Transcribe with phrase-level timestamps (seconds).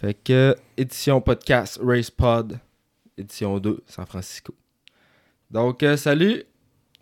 [0.00, 2.58] Fait que, édition podcast Race Pod,
[3.16, 4.54] édition 2, San Francisco.
[5.50, 6.42] Donc, euh, salut.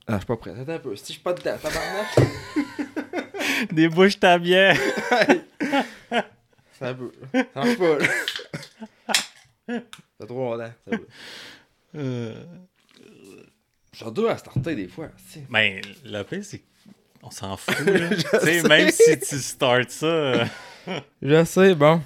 [0.06, 0.50] Ah, je suis pas prêt.
[0.58, 0.94] Attends un peu.
[0.96, 2.06] Si je suis pas dedans, tabarnak.
[3.72, 4.76] Débouche ta bière.
[6.78, 7.12] Ça peut.
[7.32, 8.06] Ça marche pas, là.
[10.20, 10.72] C'est trop longtemps.
[10.90, 11.06] ça peut.
[11.96, 12.34] Euh,
[13.92, 15.08] Je suis dur à starter des fois.
[15.48, 16.62] Ben, le pire, c'est
[17.22, 17.78] qu'on s'en fout.
[17.86, 18.10] là.
[18.10, 20.06] Tu sais, même si tu starts ça.
[20.06, 20.44] euh,
[21.22, 22.02] Je sais, bon.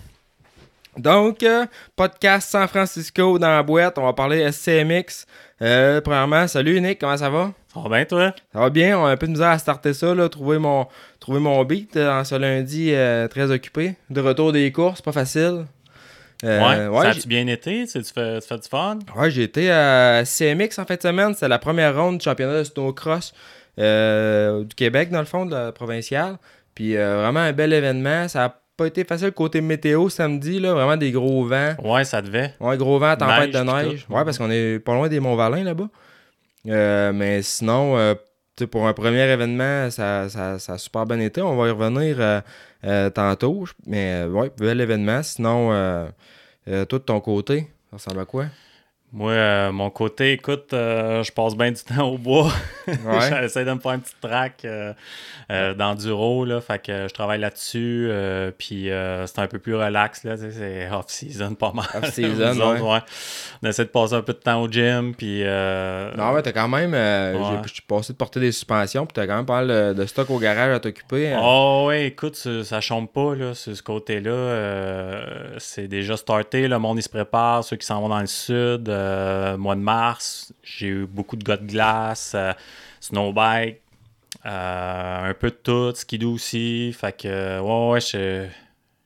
[0.99, 3.99] Donc, euh, podcast San Francisco dans la boîte.
[3.99, 5.27] On va parler SCMX.
[5.63, 7.53] Euh, premièrement, salut Nick, comment ça va?
[7.73, 8.35] Ça va bien, toi?
[8.53, 10.89] Ça va bien, on a un peu de misère à starter ça, là, trouver mon,
[11.21, 13.95] trouver mon beat euh, en ce lundi euh, très occupé.
[14.11, 15.67] De retour des courses, pas facile.
[16.45, 17.03] Euh, ouais.
[17.03, 17.87] ça a-tu bien été?
[17.87, 18.99] Tu, fais, tu fais du fun?
[19.17, 21.35] ouais, j'ai été à CMX en fin de semaine.
[21.35, 23.33] C'était la première ronde du championnat de snowcross
[23.77, 26.39] du Québec, dans le fond, de la provinciale.
[26.75, 28.27] Puis vraiment un bel événement.
[28.29, 31.75] Ça a pas été facile côté météo samedi, là, vraiment des gros vents.
[31.83, 32.55] Ouais, ça devait.
[32.61, 34.07] Ouais, gros vent, tempête Neige, de neige.
[34.09, 35.89] Ouais, parce qu'on est pas loin des Monts-Valin là-bas.
[36.69, 38.15] Euh, mais sinon, euh,
[38.71, 41.43] pour un premier événement, ça, ça, ça a super bien été.
[41.43, 42.17] On va y revenir
[42.85, 43.65] euh, tantôt.
[43.87, 45.23] Mais ouais, bel événement.
[45.25, 45.71] Sinon,
[46.65, 48.47] toi de ton côté, ça ressemble à quoi?
[49.11, 52.53] Moi, euh, mon côté, écoute, euh, je passe bien du temps au bois.
[52.87, 52.95] Ouais.
[53.41, 54.93] J'essaie de me faire une petite track euh,
[55.51, 56.61] euh, d'enduro, là.
[56.61, 58.11] Fait que je travaille là-dessus.
[58.59, 58.91] puis
[59.27, 60.37] c'est un peu plus relax, là.
[60.37, 61.87] C'est off-season, pas mal.
[61.95, 62.81] Off-season, ouais.
[62.83, 62.99] ouais.
[63.63, 65.15] On essaie de passer un peu de temps au gym.
[65.15, 65.43] Puis.
[65.43, 66.93] non, mais t'as quand même.
[66.93, 67.61] Ouais.
[67.67, 70.29] Je suis passé de porter des suspensions, puis t'as quand même pas mal de, stock
[70.29, 71.33] au garage à t'occuper.
[71.33, 71.41] hein.
[71.43, 75.57] Oh ouais, écoute, ça, chompe pas là, sur ce côté-là.
[75.57, 78.91] c'est déjà starté, le monde il se prépare, ceux qui s'en vont dans le sud,
[78.99, 82.53] euh, mois de mars, j'ai eu beaucoup de gars de glace, euh,
[83.01, 83.81] snowbike,
[84.47, 88.47] euh, un peu de tout, skidoo aussi, fait que ouais ouais, je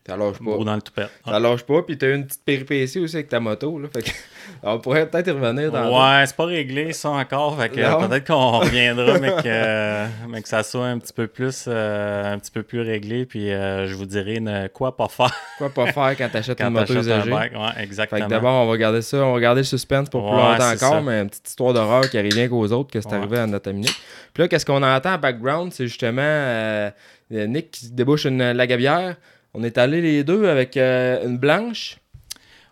[0.04, 0.44] Ça lâche pas.
[0.44, 1.10] gros dans le toupette.
[1.24, 3.78] Ça lâche pas, puis t'as eu une petite péripétie aussi avec ta moto.
[3.78, 4.10] Là, fait que,
[4.64, 8.08] on pourrait peut-être y revenir dans Ouais, c'est pas réglé ça encore, fait que euh,
[8.08, 12.36] peut-être qu'on reviendra, mais que, mais que ça soit un petit peu plus, euh, un
[12.40, 14.40] petit peu plus réglé, puis euh, je vous dirai
[14.74, 17.32] quoi pas faire quoi pas faire quand t'achètes une moto un usagée.
[17.32, 18.26] Ouais, exactement.
[18.26, 20.94] d'abord, on va garder ça, on va garder le suspense pour plus Ouais, longtemps encore,
[20.94, 21.00] ça.
[21.00, 23.14] mais une petite histoire d'horreur qui arrive bien qu'aux autres, que c'est Ouais.
[23.18, 23.94] arrivé à notre Nick.
[24.34, 26.90] Puis là, qu'est-ce qu'on entend en background, c'est justement euh,
[27.30, 29.14] Nick qui débouche une lagabière.
[29.54, 31.98] On est allés les deux avec euh, une blanche.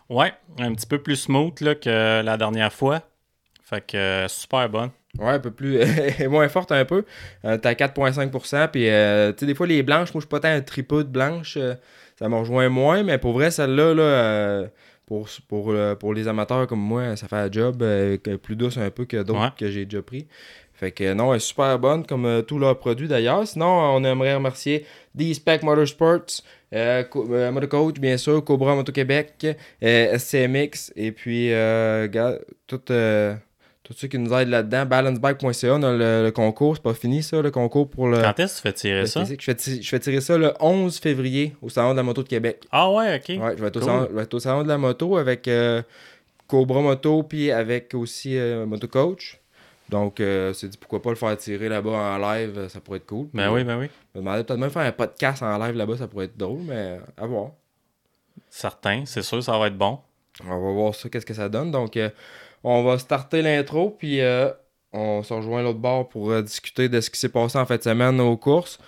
[0.09, 3.01] Ouais, un petit peu plus smooth là, que la dernière fois.
[3.63, 4.89] Fait que euh, super bonne.
[5.19, 5.79] Ouais, un peu plus.
[6.29, 7.05] moins forte un peu.
[7.45, 8.67] Euh, T'as 4,5%.
[8.69, 11.03] Puis, euh, tu sais, des fois, les blanches, moi, je suis pas tant un tripot
[11.03, 11.55] de blanche.
[11.57, 11.75] euh,
[12.17, 13.03] ça me rejoint moins.
[13.03, 14.67] Mais pour vrai, celle-là, là,
[15.05, 17.83] pour, pour, pour les amateurs comme moi, ça fait un job
[18.41, 19.49] plus douce un peu que d'autres Ouais.
[19.57, 20.27] que j'ai déjà pris.
[20.73, 23.45] Fait que non, elle est super bonne comme tous leurs produits d'ailleurs.
[23.47, 26.41] Sinon, on aimerait remercier D-Spec Motorsports,
[26.73, 29.45] euh, euh, Motocoach, bien sûr, Cobra Moto Québec,
[29.83, 32.07] euh, SCMX, et puis euh,
[32.67, 33.35] tout, euh,
[33.83, 34.85] tous ceux qui nous aident là-dedans.
[34.85, 38.21] Balancebike.ca, on a le, le concours, c'est pas fini ça, le concours pour le.
[38.21, 39.23] Quand est-ce que tu fais tirer ça?
[39.25, 42.23] Je fais, ti- je fais tirer ça le 11 février au Salon de la Moto
[42.23, 42.63] de Québec.
[42.71, 43.41] Ah ouais, ok.
[43.43, 45.49] Ouais, je vais, être au salon, je vais être au salon de la moto avec
[46.47, 49.39] Cobra Moto, puis avec aussi euh, Moto Coach.
[49.91, 53.05] Donc, euh, c'est dit pourquoi pas le faire tirer là-bas en live, ça pourrait être
[53.05, 53.27] cool.
[53.33, 53.89] Ben Puis, oui, ben oui.
[54.15, 56.61] Je me demandais peut-être même faire un podcast en live là-bas, ça pourrait être drôle,
[56.65, 57.51] mais à voir.
[58.49, 59.99] Certain, c'est sûr, ça va être bon.
[60.45, 61.71] On va voir ça, qu'est-ce que ça donne.
[61.71, 62.09] Donc, euh,
[62.63, 64.49] on va starter l'intro, puis euh,
[64.93, 67.65] on se rejoint à l'autre bord pour euh, discuter de ce qui s'est passé en
[67.65, 68.79] fin de semaine aux courses.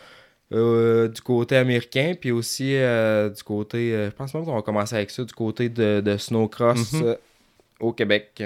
[0.51, 5.23] du côté américain, puis aussi du côté, je pense même qu'on va commencer avec ça,
[5.23, 7.03] du côté de, de snowcross Mhm.
[7.03, 7.15] euh,
[7.79, 8.43] au Québec.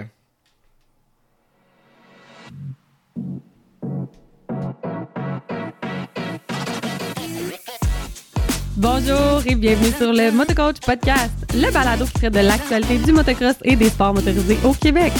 [8.77, 13.55] Bonjour et bienvenue sur le Motocoach Podcast, le balado qui traite de l'actualité du motocross
[13.63, 15.13] et des sports motorisés au Québec.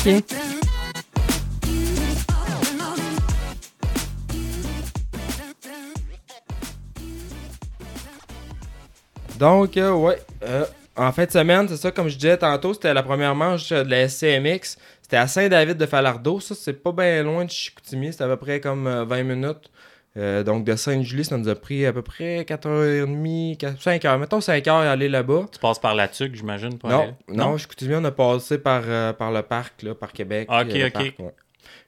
[9.40, 12.94] Donc, euh, ouais, euh, en fin de semaine, c'est ça, comme je disais tantôt, c'était
[12.94, 14.78] la première manche euh, de la SCMX.
[15.02, 16.40] C'était à Saint-David de Falardeau.
[16.40, 18.12] Ça, c'est pas bien loin de Chicoutimi.
[18.12, 19.72] C'était à peu près comme euh, 20 minutes.
[20.18, 24.18] Euh, donc, de Sainte-Julie, ça nous a pris à peu près 4h30, 4, 5h.
[24.20, 25.46] Mettons 5h à aller là-bas.
[25.52, 26.78] Tu passes par la tuque, j'imagine.
[26.78, 30.12] pour Non, aller- non, Chicoutimi, on a passé par, euh, par le parc, là, par
[30.12, 30.48] Québec.
[30.50, 30.92] Ah, ok, euh, le ok.
[30.94, 31.34] parc, ouais.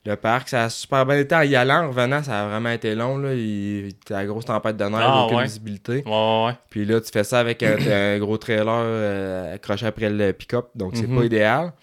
[0.06, 1.36] Le parc, ça a super bien été.
[1.36, 3.18] En y allant, en revenant, ça a vraiment été long.
[3.18, 3.34] Là.
[3.34, 5.44] Il, était la grosse tempête de neige, Ah, aucune ouais.
[5.44, 6.04] visibilité.
[6.06, 6.54] Ouais, ouais.
[6.70, 10.68] Puis là, tu fais ça avec un, un gros trailer euh, accroché après le pick-up,
[10.75, 11.18] donc c'est Mhm.
[11.18, 11.74] pas idéal.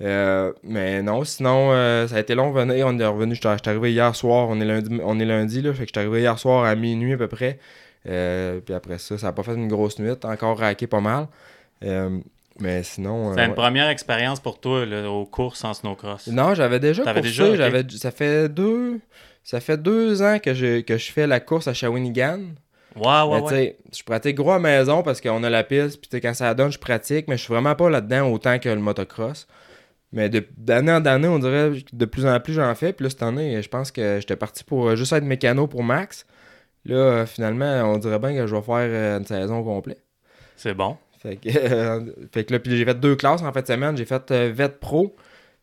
[0.00, 2.86] Euh, mais non, sinon, euh, ça a été long de venir.
[2.86, 5.72] On est revenu, j'étais j'étais arrivé hier soir, on est lundi, on est lundi là,
[5.72, 7.58] fait que j'étais arrivé hier soir à minuit à peu près.
[8.06, 11.28] Euh, puis après ça, ça a pas fait une grosse nuit, encore raqué pas mal.
[12.60, 13.34] Mais sinon.
[13.34, 13.54] C'est une ouais.
[13.54, 16.28] première expérience pour toi là, aux courses en snowcross.
[16.28, 19.00] Non, j'avais déjà T'avais coursé, déjà, j'avais ça fait deux
[19.42, 22.40] ça fait deux ans que je, que je fais la course à Shawinigan.
[22.96, 23.78] Ouais, ouais, mais ouais.
[23.94, 26.78] je pratique gros à maison parce qu'on a la piste, puis quand ça donne, je
[26.78, 29.46] pratique, mais je suis vraiment pas là-dedans autant que le motocross.
[30.14, 32.92] Mais d'année en année, on dirait que de plus en plus j'en fais.
[32.92, 35.82] Puis là, cette année, je pense que j'étais parti pour euh, juste être mécano pour
[35.82, 36.24] Max.
[36.86, 40.02] Là, euh, finalement, on dirait bien que je vais faire euh, une saison complète.
[40.56, 40.96] C'est bon.
[41.18, 42.00] Fait que, euh,
[42.32, 43.96] fait que là, puis j'ai fait deux classes en fin de semaine.
[43.96, 45.16] J'ai fait VET Pro,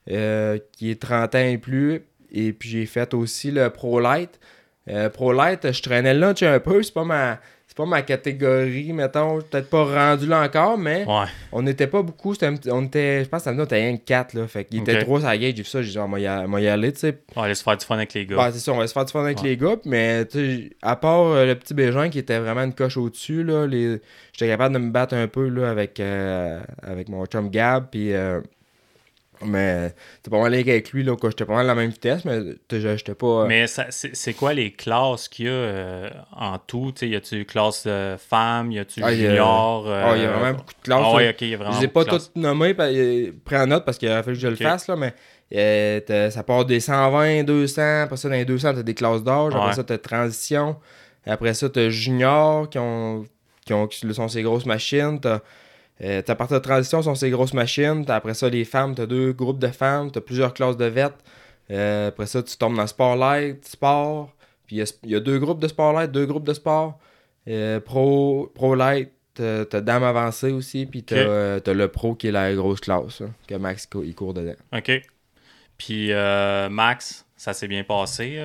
[0.09, 2.01] euh, qui est 30 ans et plus.
[2.31, 4.39] Et puis j'ai fait aussi le Pro Light.
[4.89, 6.83] Euh, Pro Light, je traînais là un peu.
[6.83, 7.39] C'est pas ma.
[7.71, 11.23] C'est pas ma catégorie, mettons, peut-être pas rendu là encore, mais Ouais.
[11.53, 12.33] on n'était pas beaucoup.
[12.33, 14.45] petit- on était, je pense que ça on était rien que 4, là.
[14.45, 15.03] Fait qu'il était Ok.
[15.03, 16.67] 3 sur la j'ai vu ça, j'ai dit, on va y a- on va y
[16.67, 17.19] aller, tu sais.
[17.33, 18.35] On va aller se faire du fun avec les gars.
[18.37, 19.47] Ouais, c'est ça, on va se faire du fun avec Ouais.
[19.51, 22.73] les gars, mais tu sais, à part euh, le petit Bégin qui était vraiment une
[22.73, 24.01] coche au-dessus, là, les...
[24.33, 28.11] j'étais capable de me battre un peu là, avec, euh, avec mon chum Gab, puis.
[28.13, 28.41] euh,
[29.45, 31.29] Mais c'était pas mal avec lui, là, quoi.
[31.29, 32.39] J'étais pas mal à la même vitesse, mais
[32.69, 33.45] j'étais pas.
[33.47, 36.91] Mais ça- c'est quoi les classes qu'il y a euh, en tout?
[36.93, 38.71] Tu sais, y a-tu classe euh, femme?
[38.71, 39.87] Y a-tu Ah, il y a- junior?
[39.87, 41.01] euh, Ah, il y a vraiment beaucoup de classes.
[41.05, 43.57] Ah ouais, ok, il y a vraiment Je les ai pas toutes nommées, euh, pris
[43.57, 45.13] en note parce qu'il aurait fallu que je le fasse, là, mais
[45.53, 48.03] euh, ça part des 120, 200.
[48.03, 49.53] Après ça, dans les 200, t'as des classes d'âge.
[49.53, 49.73] Après Ouais.
[49.73, 50.77] ça, t'as transition.
[51.25, 53.25] Après ça, t'as junior qui ont,
[53.65, 55.19] qui ont qui sont ces grosses machines.
[55.21, 55.39] T'as
[56.03, 58.03] euh, t'as à partir de transition, sont ces grosses machines.
[58.05, 60.11] T'as après ça, les femmes, t'as deux groupes de femmes.
[60.11, 61.15] T'as plusieurs classes de vêtements.
[61.69, 64.29] Euh, après ça, tu tombes dans sport light, sport.
[64.67, 66.53] Puis il y a- il y, a deux groupes de sport light, deux groupes de
[66.53, 66.99] sport.
[67.47, 70.85] Euh, pro, pro light, t'as t'as dame avancée aussi.
[70.85, 71.27] Puis t'as Ok.
[71.29, 73.21] euh, le pro qui est la grosse classe.
[73.21, 74.53] là, que Max il court dedans.
[74.75, 74.91] OK.
[75.77, 78.37] Puis euh, Max, ça s'est bien passé.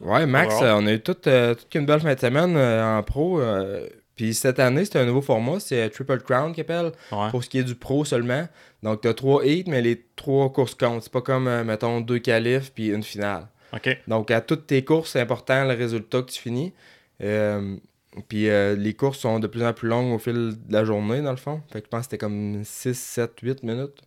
[0.00, 3.40] Ouais, Max, on a eu toute, toute une belle fin de semaine en pro.
[4.16, 5.58] Puis cette année, c'est un nouveau format.
[5.60, 6.92] C'est Triple Crown qu'ils appellent.
[7.10, 7.30] Ouais.
[7.30, 8.46] pour ce qui est du pro seulement.
[8.82, 11.02] Donc, tu as trois hits, mais les trois courses comptent.
[11.02, 13.48] C'est pas comme, euh, mettons, deux qualifs puis une finale.
[14.06, 16.74] Donc, à toutes tes courses, c'est important le résultat que tu finis.
[17.22, 17.76] Euh,
[18.28, 21.22] puis euh, les courses sont de plus en plus longues au fil de la journée,
[21.22, 21.62] dans le fond.
[21.72, 24.02] Fait que je pense que c'était comme 6, 7, 8 minutes.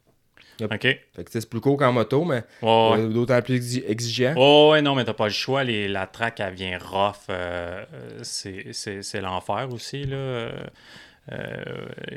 [0.63, 0.81] OK.
[0.81, 3.07] Fait que c'est plus court qu'en moto, mais ouais.
[3.09, 4.33] d'autant plus exi- exigeant.
[4.37, 5.63] Oh, ouais, non, mais t'as pas le choix.
[5.63, 7.15] Les, la track, elle vient rough.
[7.29, 7.83] euh,
[8.45, 8.61] euh,
[9.01, 10.15] c'est l'enfer aussi, là.
[10.15, 10.51] Euh,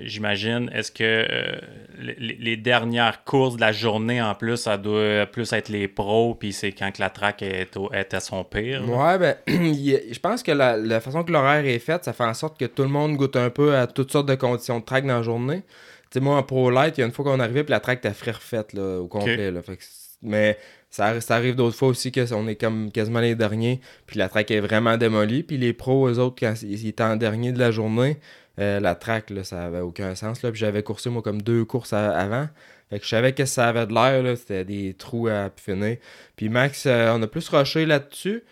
[0.03, 0.71] J'imagine.
[0.75, 1.59] Est-ce que euh,
[1.99, 6.35] les, les dernières courses de la journée, en plus, ça doit plus être les pros,
[6.35, 8.83] puis c'est quand que la track est, au- est à son pire?
[8.87, 9.17] là?
[9.17, 12.35] Ouais, ben, je pense que la, la façon que l'horaire est fait, ça fait en
[12.35, 15.07] sorte que tout le monde goûte un peu à toutes sortes de conditions de track
[15.07, 15.63] dans la journée.
[16.11, 17.81] Tu sais, moi, en Pro Light, il y a une fois qu'on arrivait, puis la
[17.81, 19.63] track était refaite, là, au complet, là.
[19.63, 19.83] Fait que
[20.23, 20.59] mais
[20.91, 24.51] ça, ça arrive d'autres fois aussi qu'on est comme quasiment les derniers, puis la track
[24.51, 25.43] est vraiment démolie.
[25.45, 28.17] Puis les pros, eux autres, quand ils étaient en dernier de la journée,
[28.59, 30.51] euh, la track, là, ça avait aucun sens, là.
[30.51, 32.49] Puis j'avais coursé, moi, comme deux courses à- avant.
[32.91, 34.35] Fait que je savais que ça avait de l'air, là.
[34.35, 35.99] C'était des trous à finir.
[36.35, 38.43] Puis Max, euh, on a plus rushé là-dessus.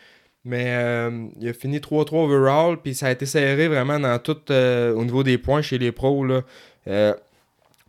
[0.44, 4.38] Mais euh, il a fini 3-3 overall, puis ça a été serré vraiment dans tout
[4.50, 6.24] euh, au niveau des points chez les pros.
[6.24, 6.42] Là.
[6.86, 7.12] Euh,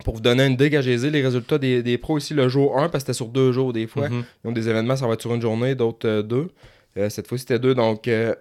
[0.03, 2.77] pour vous donner une idée, quand j'ai les résultats des, des pros ici le jour
[2.77, 4.09] 1, parce que c'était sur deux jours des fois.
[4.09, 4.23] Mhm.
[4.43, 6.49] Ils ont des événements, ça va être sur une journée, d'autres euh, deux.
[6.97, 7.73] Euh, cette fois, c'était deux.
[7.73, 8.35] Donc, euh,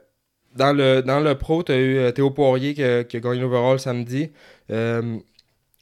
[0.54, 3.40] dans, le, dans le pro, tu as eu Théo Poirier qui a, qui a gagné
[3.40, 4.30] l'overall samedi.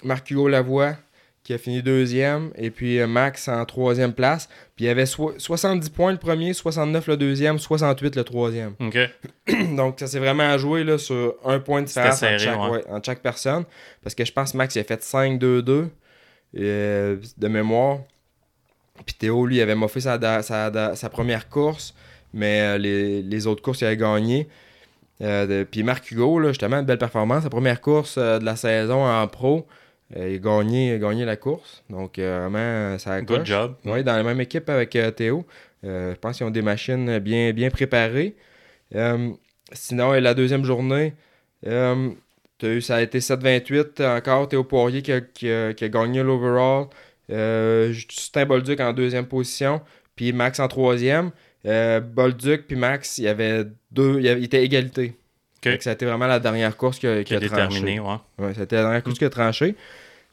[0.04, 0.96] Marc-Hugo Lavoie
[1.44, 2.50] qui a fini deuxième.
[2.56, 4.48] Et puis euh, Max en troisième place.
[4.74, 8.72] Puis il y avait so- 70 points le premier, 69 le deuxième, 68 le troisième.
[8.80, 8.98] OK.
[9.76, 12.68] Donc, ça s'est vraiment joué là, sur un point de différence entre, chaque, ouais.
[12.70, 13.64] ouais, entre chaque personne.
[14.02, 15.88] Parce que je pense que Max il a fait 5-2-2
[16.58, 17.98] euh, de mémoire.
[19.04, 21.94] Puis Théo, lui, il avait moffé sa, sa, sa première course,
[22.32, 24.48] mais euh, les, les autres courses, il avait gagné.
[25.20, 27.42] Euh, puis Marc Hugo, là, justement, une belle performance.
[27.42, 29.66] Sa première course de la saison en pro,
[30.16, 31.82] il, a gagné, il a gagné la course.
[31.90, 33.48] Donc, euh, vraiment, ça Good accroche.
[33.48, 33.74] job.
[33.84, 35.46] Oui, dans la même équipe avec euh, Théo.
[35.84, 38.36] Euh, je pense qu'ils ont des machines bien, bien préparées.
[38.94, 39.30] Euh,
[39.72, 41.14] sinon, euh, la deuxième journée,
[41.66, 42.10] euh,
[42.80, 44.48] ça a été 7-28 encore.
[44.48, 46.86] Théo Poirier qui a, qui a- qui a gagné l'overall.
[47.30, 49.80] Euh, Justin Bolduc en deuxième position.
[50.16, 51.30] Puis Max en troisième.
[51.66, 54.20] Euh, Bolduc puis Max, il y avait deux.
[54.20, 55.14] Il était égalité.
[55.80, 57.80] Ça a été vraiment la dernière course qui a, Qui a qui a tranché.
[57.80, 58.16] déterminé, ouais.
[58.38, 59.74] Ouais, c'était la dernière course qui a tranché.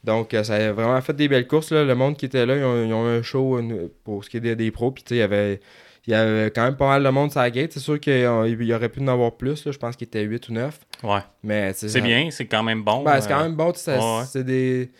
[0.04, 1.70] Donc, euh, ça a vraiment fait des belles courses.
[1.70, 1.84] là.
[1.84, 4.30] Le monde qui était là, ils ont, ils ont eu un show euh, pour ce
[4.30, 4.90] qui est des, des pros.
[4.90, 5.60] Puis, tu sais, il y avait,
[6.06, 7.72] il y avait quand même pas mal de monde sur la gate.
[7.72, 9.64] C'est sûr qu'il aurait pu en avoir plus.
[9.64, 9.70] là.
[9.72, 10.78] Je pense qu'il était 8 ou 9.
[11.04, 11.20] Ouais.
[11.44, 13.02] Mais c'est bien, c'est quand même bon.
[13.04, 13.72] Ben, c'est euh, quand même bon.
[13.72, 14.24] ouais, ouais.
[14.26, 14.90] C'est des.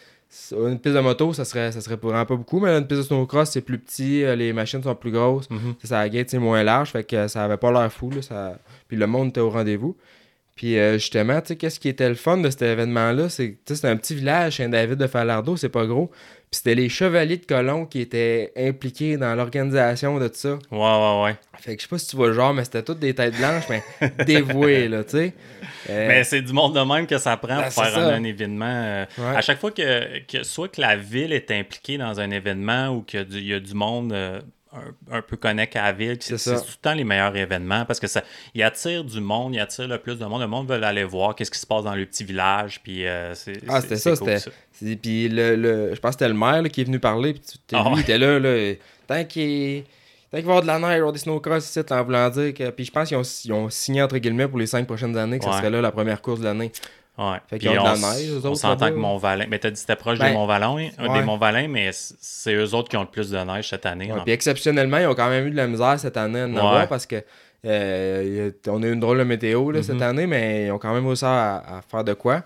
[0.52, 2.59] Une piste de moto, ça serait, ça serait vraiment pas beaucoup.
[2.59, 4.25] Mais une piste de snowcross, c'est plus petit.
[4.25, 5.50] euh, Les machines sont plus grosses.
[5.50, 5.75] mhm.
[5.85, 6.90] Ça, la gate, c'est moins large.
[6.92, 8.09] Fait que ça avait pas l'air fou.
[8.11, 8.56] Là, ça...
[8.88, 9.94] Puis le monde était au rendez-vous.
[10.54, 13.28] Puis euh, justement, tu sais, qu'est-ce qui était le fun de cet événement-là?
[13.28, 16.09] C'est que c'est un petit village, Saint-David de Falardeau, c'est pas gros.
[16.50, 20.59] Puis c'était les chevaliers de colon qui étaient impliqués dans l'organisation de tout ça.
[20.71, 21.37] Ouais, ouais, ouais.
[21.59, 23.35] Fait que je sais pas si tu vois le genre, mais c'était toutes des têtes
[23.38, 23.82] blanches, mais
[24.26, 25.32] dévouées, là, tu sais.
[25.88, 28.25] Euh, Mais c'est du monde de même que ça prend Ben, pour faire un, un
[28.25, 28.66] événement.
[28.66, 29.37] euh, Ouais.
[29.37, 33.00] À chaque fois que, que soit que la ville est impliquée dans un événement ou
[33.00, 34.12] qu'il y a du monde
[34.75, 38.00] un, un peu connecté à la ville, c'est tout le temps les meilleurs événements parce
[38.00, 38.23] que ça
[38.55, 40.41] il attire du monde, il attire le plus de monde.
[40.41, 42.81] Le monde veut aller voir qu'est-ce qui se passe dans le petit village.
[42.83, 43.35] Puis, euh,
[43.69, 44.97] Ah, c'était ça, cool, c'était.
[44.97, 47.35] Puis le, le- je pense que c'était le maire là, qui est venu parler.
[47.35, 48.00] Puis tu- Ah lui, ouais.
[48.00, 48.75] était là, là.
[49.07, 49.85] Tant qu'il
[50.31, 51.81] tant qu'il va y avoir de la neige, il va y avoir des snowcross ici,
[51.91, 52.71] en voulant dire que.
[52.71, 55.45] Puis je pense qu'ils ont, ont signé entre guillemets pour les cinq prochaines années que
[55.45, 55.52] Ouais.
[55.52, 56.73] ça serait là la première course de l'année.
[57.19, 57.37] Ouais.
[57.47, 59.47] Fait qu'ils ont de la neige, eux on autres, s'entend que Mont-Valin.
[59.49, 61.19] Mais t'as dit que c'était proche Ben, des Mont-Valin, euh, ouais.
[61.21, 64.11] des Mont-Valin, mais c'est eux autres qui ont le plus de neige cette année.
[64.11, 66.47] Ouais, en- puis exceptionnellement, ils ont quand même eu de la misère cette année à
[66.47, 67.23] en avoir parce que
[67.66, 70.02] euh, on a eu une drôle de météo là, cette Mhm.
[70.02, 72.42] année, mais ils ont quand même réussi à, à faire de quoi.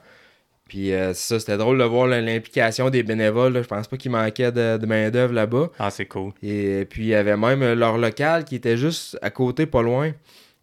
[0.68, 3.52] Puis euh, ça, c'était drôle de voir l'implication des bénévoles.
[3.52, 3.62] là.
[3.62, 5.70] Je pense pas qu'il manquait de, de main-d'œuvre là-bas.
[5.78, 6.32] Ah, c'est cool.
[6.42, 10.10] Et puis il y avait même leur local qui était juste à côté, pas loin.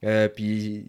[0.03, 0.85] Euh, puis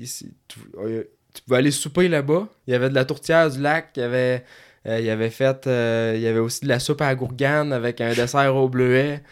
[1.34, 2.46] tu, pouvais aller souper là-bas.
[2.66, 3.88] Il y avait de la tourtière du lac.
[3.96, 4.44] Il y avait,
[4.86, 5.66] euh, il y avait fait.
[5.66, 8.68] euh, il y avait aussi de la soupe à la gourgane avec un dessert au
[8.68, 9.22] bleuet.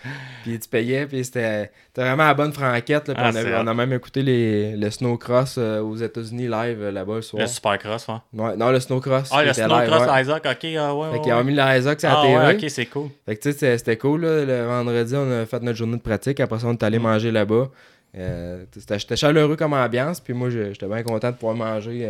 [0.42, 1.06] Puis tu payais.
[1.06, 3.08] Puis c'était vraiment la bonne franquette.
[3.08, 3.14] là.
[3.14, 6.78] Puis Ah, on, avait- on a même écouté les, le snowcross euh, aux États-Unis live
[6.82, 7.42] euh, là-bas le soir.
[7.42, 8.14] Le Supercross, ouais.
[8.42, 9.28] Ouais, non, le snowcross.
[9.30, 10.22] Ah, le Snowcross ouais.
[10.22, 11.44] Isaac, ok, ah, ouais, Fait ouais, qu'ils ont ouais.
[11.44, 12.34] mis la Isaac sur la Ah, télé.
[12.36, 13.08] ouais, ok, c'est cool.
[13.26, 14.22] Fait que tu sais, c'était- c'était cool.
[14.22, 14.44] Là.
[14.44, 16.40] Le vendredi, on a fait notre journée de pratique.
[16.40, 17.02] Après ça, on est allé Mm.
[17.02, 17.68] manger là-bas.
[18.16, 20.20] Euh, c'était j'étais chaleureux comme ambiance.
[20.20, 22.06] Puis moi, j'étais bien content de pouvoir manger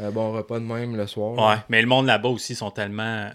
[0.00, 1.32] euh, un bon repas de même le soir.
[1.34, 3.30] Ouais, mais le monde là-bas aussi sont tellement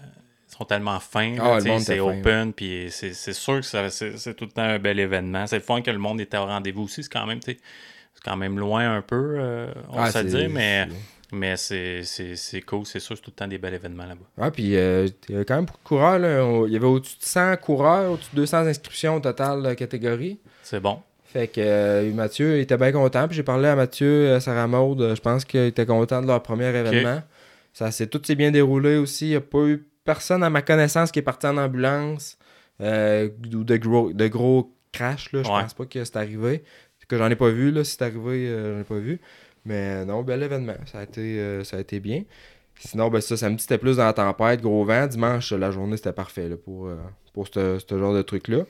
[0.48, 1.36] sont tellement fins.
[1.40, 5.46] Ah, c'est open, puis c'est sûr que c'est tout le temps un bel événement.
[5.46, 7.04] C'est le fun que le monde était au rendez-vous aussi.
[7.04, 7.56] C'est quand même, c'est
[8.24, 10.86] quand même loin un peu, euh, on Ah, va se le c'est- dire, mais,
[11.56, 12.84] c'est- mais c'est cool.
[12.84, 14.26] C'est sûr, c'est tout le temps des bels événements là-bas.
[14.44, 16.18] Ouais, puis euh, il y avait quand même beaucoup de coureurs.
[16.18, 16.64] Là.
[16.66, 20.40] Il y avait au-dessus de 100 coureurs, au-dessus de 200 inscriptions au total de catégorie.
[20.64, 21.00] C'est bon.
[21.32, 23.26] Fait que euh, Mathieu il était bien content.
[23.28, 25.00] Puis j'ai parlé à Mathieu, euh, Sarah Maud.
[25.00, 27.22] euh, Je pense qu'il était content de leur premier événement.
[27.72, 29.26] Ça s'est tout s'est bien déroulé aussi.
[29.26, 32.36] Il n'y a pas eu personne à ma connaissance qui est parti en ambulance
[32.80, 35.32] euh, ou de gros, de gros crash.
[35.32, 35.42] Là.
[35.44, 35.60] Je Ouais.
[35.62, 36.64] pense pas que c'est arrivé.
[37.06, 37.70] Que j'en ai pas vu.
[37.70, 37.84] Là.
[37.84, 39.20] Si c'est arrivé, euh, j'en ai pas vu.
[39.64, 40.74] Mais non, bel événement.
[40.86, 42.22] Ça a été, ça a été bien.
[42.78, 45.06] Sinon, ben ça, samedi, c'était plus dans la tempête, gros vent.
[45.06, 46.88] Dimanche, la journée, c'était parfait là, pour,
[47.34, 48.64] pour ce ce genre de truc-là.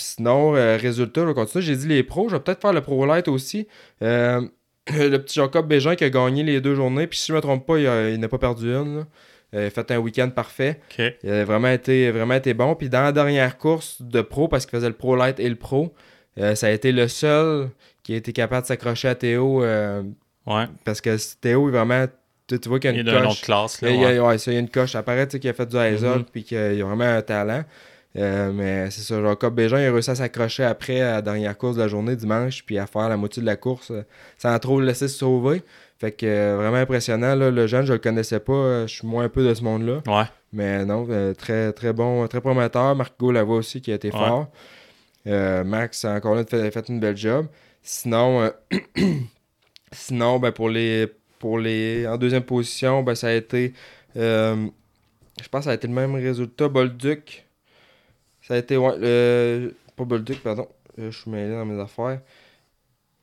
[0.00, 1.64] Euh, puis sinon, euh, résultat, je vais continuer.
[1.64, 2.28] J'ai dit les pros.
[2.28, 3.66] Je vais peut-être faire le Pro Light aussi.
[4.02, 4.40] Euh,
[4.92, 7.06] le petit Jacob Bégin qui a gagné les deux journées.
[7.06, 8.98] Puis si je ne me trompe pas, il, il n'a pas perdu une.
[8.98, 9.04] là.
[9.52, 10.80] Il a fait un week-end parfait.
[11.24, 12.76] Il a vraiment été, vraiment été bon.
[12.76, 15.56] Puis dans la dernière course de pro, parce qu'il faisait le Pro Light et le
[15.56, 15.92] Pro,
[16.38, 17.68] euh, ça a été le seul
[18.04, 19.62] qui a été capable de s'accrocher à Théo.
[19.64, 20.02] euh,
[20.46, 20.64] Ouais.
[20.84, 22.06] parce que Théo, est vraiment.
[22.46, 23.32] Tu, tu vois qu'il y a Il une est d'une coche.
[23.32, 23.82] autre classe.
[23.82, 24.18] Là, Il y a- ouais.
[24.20, 24.92] ouais, ça, il y a une coche.
[24.92, 26.24] Ça paraît qu'il a fait du ISOL Mhm.
[26.32, 27.64] puis qu'il a vraiment un talent.
[28.16, 31.56] Euh, mais c'est ça, Jacob Bégin, il a réussi à s'accrocher après à la dernière
[31.56, 34.02] course de la journée dimanche, puis à faire la moitié de la course euh,
[34.36, 35.62] sans trop le laisser se sauver.
[36.00, 37.36] Fait que euh, vraiment impressionnant.
[37.36, 38.86] Là, le jeune, je le connaissais pas.
[38.86, 40.02] je suis moins un peu de ce monde-là.
[40.08, 40.24] Ouais.
[40.52, 41.06] Mais non,
[41.38, 42.96] très très bon, très prometteur.
[42.96, 44.18] Marco Lavoie aussi qui a été Ouais.
[44.18, 44.48] fort.
[45.64, 47.46] Max, encore là, fait, fait une belle job.
[47.82, 48.50] Sinon,
[49.92, 51.06] sinon ben, pour les.
[51.38, 52.06] Pour les.
[52.08, 53.72] En deuxième position, ben, ça a été.
[54.16, 54.68] je
[55.50, 56.68] pense que ça a été le même résultat.
[56.68, 57.46] Bolduc.
[58.50, 58.76] Ça a été.
[58.76, 60.66] Ouais, le- pas Bolduc, pardon.
[60.98, 62.20] Euh, je suis mêlé dans mes affaires.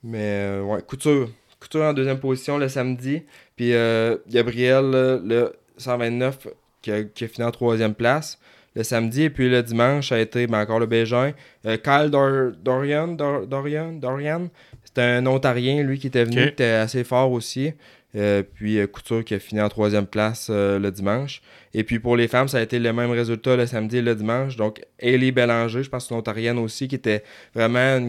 [0.04, 1.30] Mais euh, ouais, Couture.
[1.60, 3.24] Couture en deuxième position le samedi.
[3.58, 4.90] Puis euh, Gabriel,
[5.26, 6.48] le 129,
[6.82, 8.40] qui a, qui a fini en troisième place
[8.74, 9.24] le samedi.
[9.24, 11.34] Et puis le dimanche, ça a été ben, encore le Bégin.
[11.66, 14.48] Euh, Kyle Dor- Dorian, Dor- Dorian, Dorian,
[14.86, 17.74] c'était un Ontarien, lui, qui était venu, qui était assez fort aussi.
[18.16, 21.42] Euh, puis euh, Couture qui a fini en troisième place euh, le dimanche.
[21.74, 24.16] Et puis pour les femmes, ça a été le même résultat le samedi et le
[24.16, 24.56] dimanche.
[24.56, 27.24] Donc Ellie Bélanger, je pense une Ontarienne aussi, qui était
[27.54, 28.00] vraiment,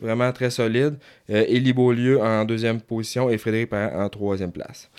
[0.00, 0.96] vraiment très solide.
[1.28, 4.90] Élie Beaulieu en deuxième position et Frédéric Parent en troisième place.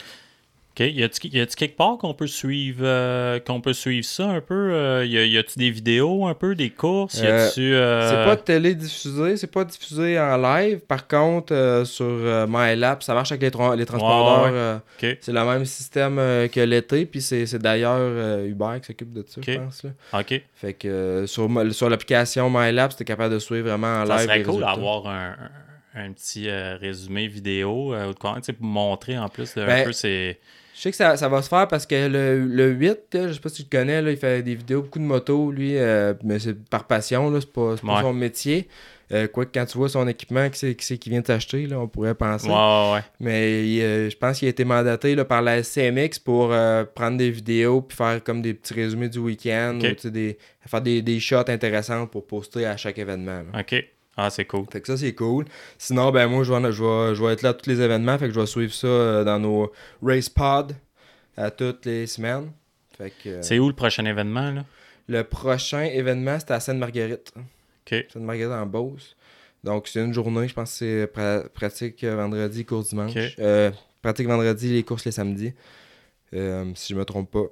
[0.74, 0.80] OK.
[0.80, 4.72] Y a-tu quelque part qu'on peut suivre euh, qu'on peut suivre ça un peu?
[4.74, 7.16] Euh, y a- y a-tu des vidéos un peu, des courses?
[7.20, 7.74] Y a-tu.
[7.74, 10.80] euh, C'est pas télédiffusé, c'est pas diffusé en live.
[10.80, 14.44] Par contre, euh, sur euh, MyLab, ça marche avec les, tra- les transpondeurs.
[14.46, 14.56] Ouais, ouais.
[14.56, 15.18] euh, OK.
[15.20, 19.26] c'est le même système euh, que l'été, puis c'est d'ailleurs euh, Uber qui s'occupe de
[19.28, 19.84] ça, je pense.
[19.84, 19.90] là.
[20.22, 20.42] OK.
[20.56, 24.26] Fait que euh, sur, l'application MyLab, c'était capable de suivre vraiment en Ça live.
[24.26, 29.18] serait les cool d'avoir un, petit euh, résumé vidéo euh, ou de quoi, pour montrer
[29.18, 30.40] en plus de, un Ben, peu c'est.
[30.82, 33.34] Je sais que ça, ça va se faire parce que le, le 8, là, je
[33.34, 35.78] sais pas si tu le connais, là, il fait des vidéos, beaucoup de motos, lui,
[35.78, 38.02] euh, mais c'est par passion, c'est pas, pas Ouais.
[38.02, 38.68] son métier.
[39.12, 42.16] Euh, Quoique quand tu vois son équipement, qui c'est qui, qui vient là, on pourrait
[42.16, 42.48] penser.
[42.48, 43.00] Ouais, ouais, ouais.
[43.20, 46.84] Mais il, euh, je pense qu'il a été mandaté là, par la SCMX pour euh,
[46.96, 50.36] prendre des vidéos puis faire comme des petits résumés du week-end ou des,
[50.66, 53.44] faire des, des shots intéressants pour poster à chaque événement.
[53.54, 53.60] là.
[53.60, 53.86] OK.
[54.18, 54.66] Ah, c'est cool.
[54.72, 55.46] Fait que ça, c'est cool.
[55.78, 58.18] Sinon, ben moi, je vais, je, vais, je vais être là à tous les événements.
[58.18, 60.74] Fait que je vais suivre ça euh, dans nos race pods
[61.38, 62.52] à toutes les semaines.
[62.98, 64.66] Fait que euh, C'est où le prochain événement, là?
[65.08, 67.34] le prochain événement, c'est à Sainte-Marguerite.
[67.38, 68.06] OK.
[68.14, 69.16] Sainte-Marguerite en Beauce.
[69.64, 73.14] Donc, c'est une journée, je pense que c'est pra- pratique euh, vendredi, course dimanche.
[73.40, 75.54] Euh, pratique vendredi, les courses les samedis.
[76.34, 77.46] Euh, si je me trompe pas.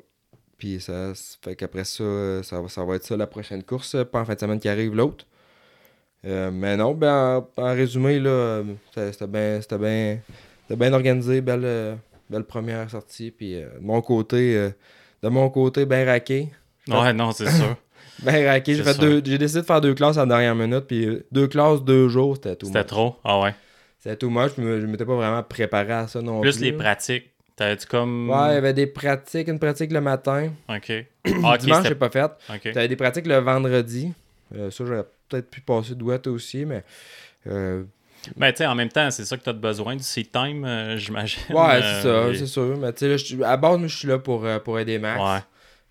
[0.57, 3.95] Puis ça, ça fait qu'après ça, ça va, ça va être ça la prochaine course,
[4.11, 5.25] pas en fin de semaine qui arrive l'autre.
[6.25, 8.61] Euh, mais non, ben, en, en résumé, là,
[8.93, 10.19] c'était bien c'était bien
[10.67, 11.95] c'était bien organisé, belle, euh,
[12.29, 13.31] belle première sortie.
[13.31, 14.69] Puis euh, de mon côté, euh,
[15.23, 16.49] de mon côté, bien raqué.
[16.88, 17.75] Ouais, non, c'est sûr.
[18.21, 18.75] Ben raqué.
[18.75, 20.85] J'ai décidé de faire deux classes à la dernière minute.
[20.88, 23.15] Puis deux classes, deux jours, c'était tout C'était trop?
[23.23, 23.55] Ah ouais.
[23.99, 24.51] C'était tout moche.
[24.57, 26.65] Je je m'étais pas vraiment préparé à ça non Plus plus.
[26.65, 27.29] les pratiques.
[27.55, 28.29] T'avais-tu comme...
[28.29, 30.49] Ouais, il y avait des pratiques, une pratique le matin.
[30.69, 30.91] OK.
[31.43, 32.31] Ah, OK, Dimanche, j'ai pas fait.
[32.49, 32.71] OK.
[32.73, 34.13] T'avais des pratiques le vendredi.
[34.55, 36.83] Euh, ça, j'aurais peut-être pu passer douette aussi, mais.
[37.48, 37.83] euh,
[38.36, 40.98] Ben, tu sais, en même temps, c'est ça que t'as besoin du seat time, euh,
[40.98, 41.41] j'imagine.
[41.51, 42.77] ouais, Euh, c'est ça, et- c'est sûr.
[42.77, 45.21] Mais tu sais, à base, moi, je suis là pour, euh, pour aider Max.
[45.21, 45.39] Ouais.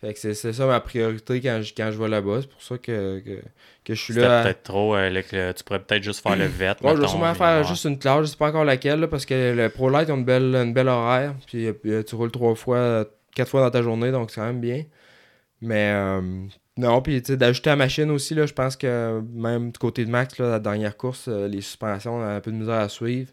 [0.00, 2.38] Fait que c'est ça ma priorité quand je, quand je vais là-bas.
[2.42, 3.40] C'est pour ça que, que,
[3.84, 4.40] que je suis là.
[4.40, 4.94] à- peut-être trop.
[4.94, 6.76] euh, le- le- tu pourrais peut-être juste faire le vet.
[6.82, 7.66] Ouais, je vais sûrement faire ouais.
[7.68, 10.12] juste une classe, je sais pas encore laquelle, là, parce que le Pro Light a
[10.14, 11.34] une belle, une belle horaire.
[11.48, 11.66] Puis,
[12.06, 14.84] tu roules trois fois, quatre fois dans ta journée, donc c'est quand même bien.
[15.60, 16.20] Mais euh,
[16.78, 20.04] non, puis tu sais, d'ajouter la machine aussi, là, je pense que même du côté
[20.04, 22.76] de Max, là, la dernière course, euh, les suspensions, on a un peu de misère
[22.80, 23.30] à suivre.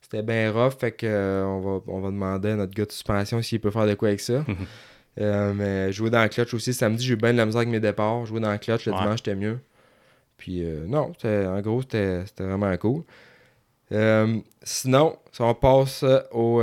[0.00, 2.92] C'était bien rough, fait que euh, on, va, on va demander à notre gars de
[2.92, 4.44] suspension s'il peut faire de quoi avec ça.
[5.18, 7.70] Euh, mais jouer dans le clutch aussi, samedi, j'ai eu bien de la misère avec
[7.70, 8.26] mes départs.
[8.26, 8.98] Jouer dans le clutch, le Ouais.
[8.98, 9.58] dimanche, c'était mieux.
[10.36, 13.02] Puis euh, non, en gros, c'était vraiment cool.
[14.62, 16.62] Sinon, si on passe au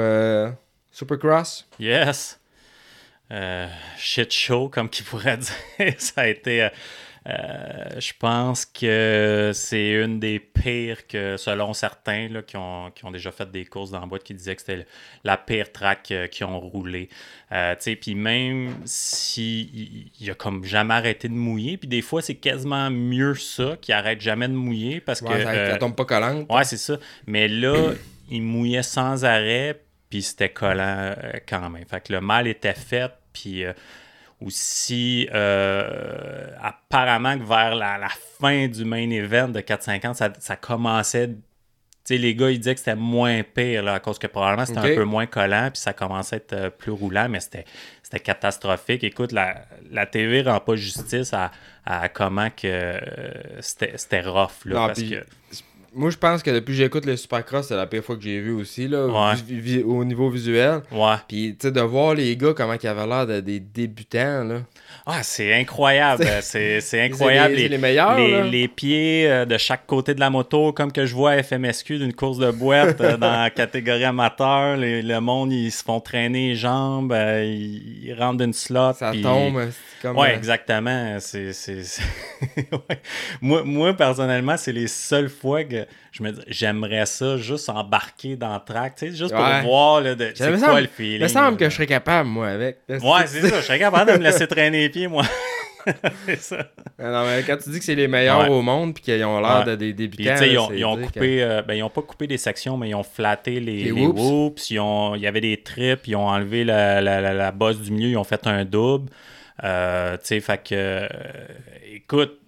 [0.91, 1.67] Supercross.
[1.79, 2.39] Yes.
[3.33, 5.37] Euh, shit show, comme qu'il pourrait
[5.79, 5.93] dire.
[5.97, 6.63] ça a été.
[6.63, 6.69] euh,
[7.25, 13.05] euh, je pense que c'est une des pires que, selon certains là, qui, ont, qui
[13.05, 14.85] ont déjà fait des courses dans la boîte, qui disaient que c'était
[15.23, 17.07] la pire track euh, qu'ils ont roulé.
[17.53, 22.01] Euh, tu sais, puis même si il, a comme jamais arrêté de mouiller, puis des
[22.01, 25.95] fois c'est quasiment mieux ça qu'il arrête jamais de mouiller parce Ouais, que ça, tombe
[25.95, 26.51] pas collante.
[26.51, 26.97] Ouais, c'est ça.
[27.25, 27.93] Mais là,
[28.29, 31.15] il mouillait sans arrêt, puis c'était collant
[31.47, 31.85] quand même.
[31.85, 33.73] Fait que le mal était fait, puis euh,
[34.41, 40.55] aussi, euh, apparemment que vers la, la fin du main event de 450, ça, ça
[40.55, 41.27] commençait.
[41.29, 44.65] Tu sais, les gars, ils disaient que c'était moins pire, là, à cause que probablement
[44.65, 47.65] c'était un peu moins collant, puis ça commençait à être euh, plus roulant, mais c'était
[48.21, 49.03] catastrophique.
[49.05, 51.49] Écoute, la, la TV rend pas justice à,
[51.85, 55.23] à comment que euh, c'était rough, là, Non, parce puis- que...
[55.95, 58.39] Moi, je pense que depuis que j'écoute le Supercross, c'est la pire fois que j'ai
[58.39, 59.83] vu aussi, là, Ouais.
[59.83, 60.81] au niveau visuel.
[60.91, 61.15] Ouais.
[61.27, 64.61] Puis, tu sais, de voir les gars, comment ils avaient l'air de, des débutants, là.
[65.05, 66.25] Ah, c'est incroyable.
[66.41, 67.55] C'est incroyable.
[67.55, 71.05] les, Les, meilleurs, les- les pieds euh, de chaque côté de la moto, comme que
[71.05, 74.77] je vois à FMSQ d'une course de boîte euh, dans la catégorie amateur.
[74.77, 78.93] les- le monde, ils se font traîner les jambes, euh, ils, ils rentrent d'une slot.
[78.93, 80.17] Ça tombe, c'est comme...
[80.17, 81.17] Ouais, exactement.
[81.19, 81.51] C'est-
[82.71, 82.99] Ouais.
[83.41, 88.35] moi, moi, personnellement, c'est les seules fois que je me dis, j'aimerais ça juste embarquer
[88.35, 91.17] dans le track, tu sais, juste pour voir là, de, c'est quoi semble- le feeling.
[91.17, 92.77] Il me semble que je serais capable, moi, avec.
[92.89, 93.57] Ouais, c'est ça.
[93.61, 95.23] Je serais capable de me laisser traîner les pieds, moi.
[96.25, 96.57] c'est ça.
[96.97, 98.49] Non, mais quand tu dis que c'est les meilleurs Ouais.
[98.49, 99.65] au monde puis qu'ils ont l'air Ouais.
[99.65, 100.35] de des débutants.
[100.41, 102.95] ils ont, ils ont coupé, euh, ben, ils ont pas coupé des sections, mais ils
[102.95, 104.17] ont flatté les, Les les whoops.
[104.19, 104.69] whoops.
[104.69, 107.79] Ils ont, il y avait des trips, ils ont enlevé la, la, la, la bosse
[107.81, 109.09] du milieu, ils ont fait un double.
[109.63, 111.07] Euh, tu sais, fait que, euh,
[111.93, 112.39] écoute,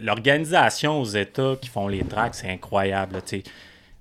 [0.00, 3.20] l'organisation aux États qui font les tracks, c'est incroyable.
[3.26, 3.42] Tu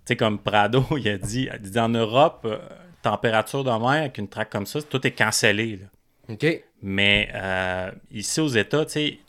[0.05, 2.57] sais, comme Prado, il a dit, il dit en Europe, euh,
[3.01, 5.77] température de mer avec une track comme ça, tout est cancellé.
[5.77, 6.33] là.
[6.33, 6.45] Ok.
[6.81, 9.19] Mais euh, ici aux États, tu sais,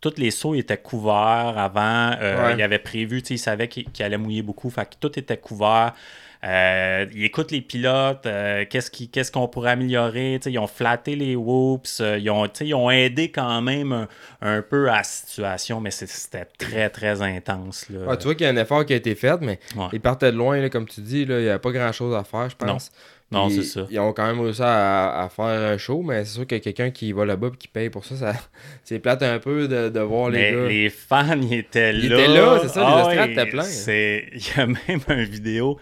[0.00, 2.12] tous les sauts étaient couverts avant.
[2.20, 2.54] Euh, Ouais.
[2.54, 4.70] Il avait prévu, tu sais, il savait qu'il allait mouiller beaucoup.
[4.70, 5.94] Fait que tout était couvert.
[6.44, 10.38] Euh, il écoute les pilotes, euh, qu'est-ce qui- qu'est-ce qu'on pourrait améliorer.
[10.44, 14.08] Ils ont flatté les whoops, euh, ils, ont, ils ont aidé quand même un,
[14.42, 17.86] un peu à la situation, mais c'était très, très intense.
[17.88, 18.00] Là.
[18.06, 19.86] Ouais, tu vois qu'il y a un effort qui a été fait, mais Ouais.
[19.94, 21.24] ils partaient de loin, là, comme tu dis.
[21.24, 22.90] là, Il n'y a pas grand-chose à faire, je pense.
[23.32, 23.86] Non, c'est ça.
[23.90, 26.90] Ils ont quand même réussi à, à faire un show, mais c'est sûr que quelqu'un
[26.90, 28.32] qui va là-bas et qui paye pour ça, ça
[28.84, 30.66] c'est plate un peu de, de voir les gars.
[30.68, 32.18] les fans, ils étaient Ils là.
[32.20, 32.80] étaient là, c'est ça,
[33.10, 33.62] les Ah étaient pleins.
[33.62, 35.78] c'est- Il y a même une vidéo.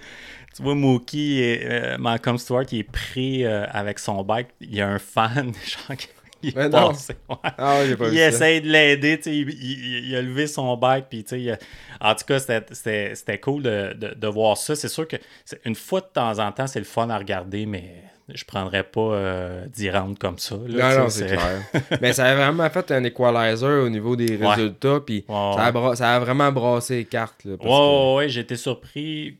[0.57, 4.49] Tu vois, Mookie, et, euh, Malcolm Stewart, il est pris euh, avec son bike.
[4.61, 5.53] Il y a un fan,
[5.89, 6.09] genre, qui-
[6.45, 6.89] il est Mais non.
[6.89, 7.37] passé, ouais.
[7.57, 11.21] Ah ouais, pas il essaye de l'aider, il, il- il a levé son bike, puis
[11.21, 11.59] il a-
[12.01, 14.75] en tout cas, c'était- cool de, de- de voir ça.
[14.75, 15.17] C'est sûr que
[15.65, 18.03] une fois de temps en temps, c'est le fun à regarder, mais
[18.35, 20.57] je prendrais pas euh, d'y rendre comme ça.
[20.67, 21.63] là, Non, non, c'est clair.
[22.01, 26.15] Mais ça a vraiment fait un equalizer au niveau des résultats, puis Ouais, ça, ça
[26.17, 27.45] a vraiment brassé les cartes.
[27.45, 29.39] Là, parce Ouais, que- été surpris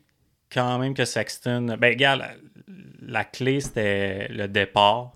[0.53, 1.75] quand même que Sexton.
[1.79, 2.29] Ben, regarde, la,
[3.07, 5.11] la clé, c'était le départ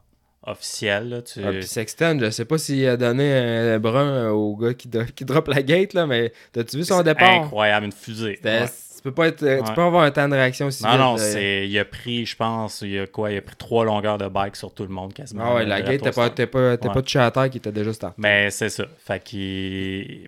[0.45, 1.09] officiel.
[1.09, 1.41] Là, tu...
[1.45, 5.03] Ah, puis Sexton, je sais pas s'il a donné un brun au gars qui, do-
[5.15, 7.29] qui drop la gate, là, mais t'as-tu vu son C'est départ?
[7.29, 8.39] Incroyable, une fusée.
[8.43, 8.65] Ouais.
[8.95, 9.61] Tu peux pas être, tu Ouais.
[9.75, 11.21] peux avoir un temps de réaction aussi Non, vite, non, là.
[11.21, 14.27] c'est, il a pris, je pense, il a quoi, il a pris trois longueurs de
[14.27, 15.43] bike sur tout le monde quasiment.
[15.51, 16.93] Ah ouais, la gate, t'as retour pas, t'as pas, t'as Ouais.
[16.93, 18.15] pas touché à terre qui était déjà start.
[18.17, 18.85] Mais c'est ça.
[18.97, 20.27] Fait qu'il.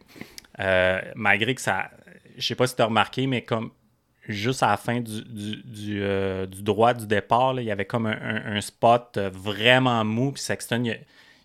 [0.60, 1.90] euh, malgré que ça.
[2.38, 3.72] Je sais pas si tu as remarqué, mais comme
[4.30, 7.72] juste à la fin du, du, du, euh, du droit du départ, là, il y
[7.72, 10.32] avait comme un, un- un spot euh, vraiment mou.
[10.32, 10.96] Puis Sexton, il a,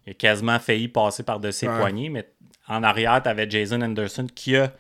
[0.07, 1.79] il a quasiment failli passer par-dessus ses Ouais.
[1.79, 2.09] poignets.
[2.11, 2.29] Mais
[2.69, 4.71] en arrière, tu avais Jason Anderson qui a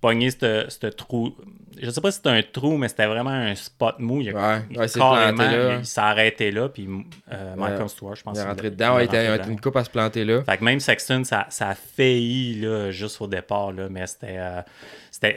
[0.00, 1.34] pogné ce trou.
[1.78, 4.22] Je sais pas si c'était un trou, mais c'était vraiment un spot mou.
[4.22, 5.76] Il a Ouais, il- ouais, c'est carrément, planté là.
[5.78, 6.68] il s'est arrêté là.
[6.70, 6.88] Puis
[7.32, 8.38] euh, Malcolm Stewart, je pense.
[8.38, 9.50] Il est rentré dedans, il il était- dedans.
[9.50, 10.42] une coupe à se planter là.
[10.44, 14.36] Fait que même Sexton, ça, ça a failli là, juste au départ, là, mais c'était,
[14.38, 14.62] euh,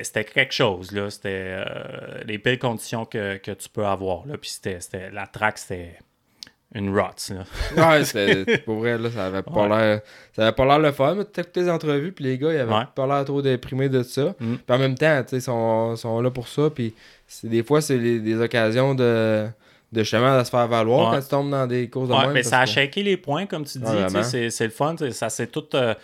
[0.03, 0.91] c'était, quelque chose.
[0.91, 1.09] Là.
[1.09, 1.29] C'était
[1.65, 4.25] euh, les pires conditions que, que tu peux avoir.
[4.27, 4.37] Là.
[4.37, 5.95] Puis c'était, la track, c'était
[6.75, 7.07] une rot.
[7.75, 7.89] Là.
[7.89, 9.69] Ouais, c'était pour vrai, là, ça avait pas Ouais.
[9.69, 10.01] l'air.
[10.35, 12.73] Ça avait pas l'air le fun, mais écouté les entrevues, puis les gars, ils avaient
[12.73, 12.83] Ouais.
[12.95, 14.35] pas l'air trop déprimés de ça.
[14.39, 14.55] Mm.
[14.55, 16.93] Puis en même temps, tu sais, ils sont, sont là pour ça, puis
[17.43, 19.47] des fois, c'est des occasions de,
[19.91, 21.15] de justement de se faire valoir Ouais.
[21.17, 22.33] quand tu tombes dans des courses de Ouais, même.
[22.33, 23.85] mais ça a que- shaké les points, comme tu dis.
[23.85, 24.95] Ouais, c'est, le fun.
[25.11, 25.65] Ça, c'est tout.
[25.73, 25.95] euh,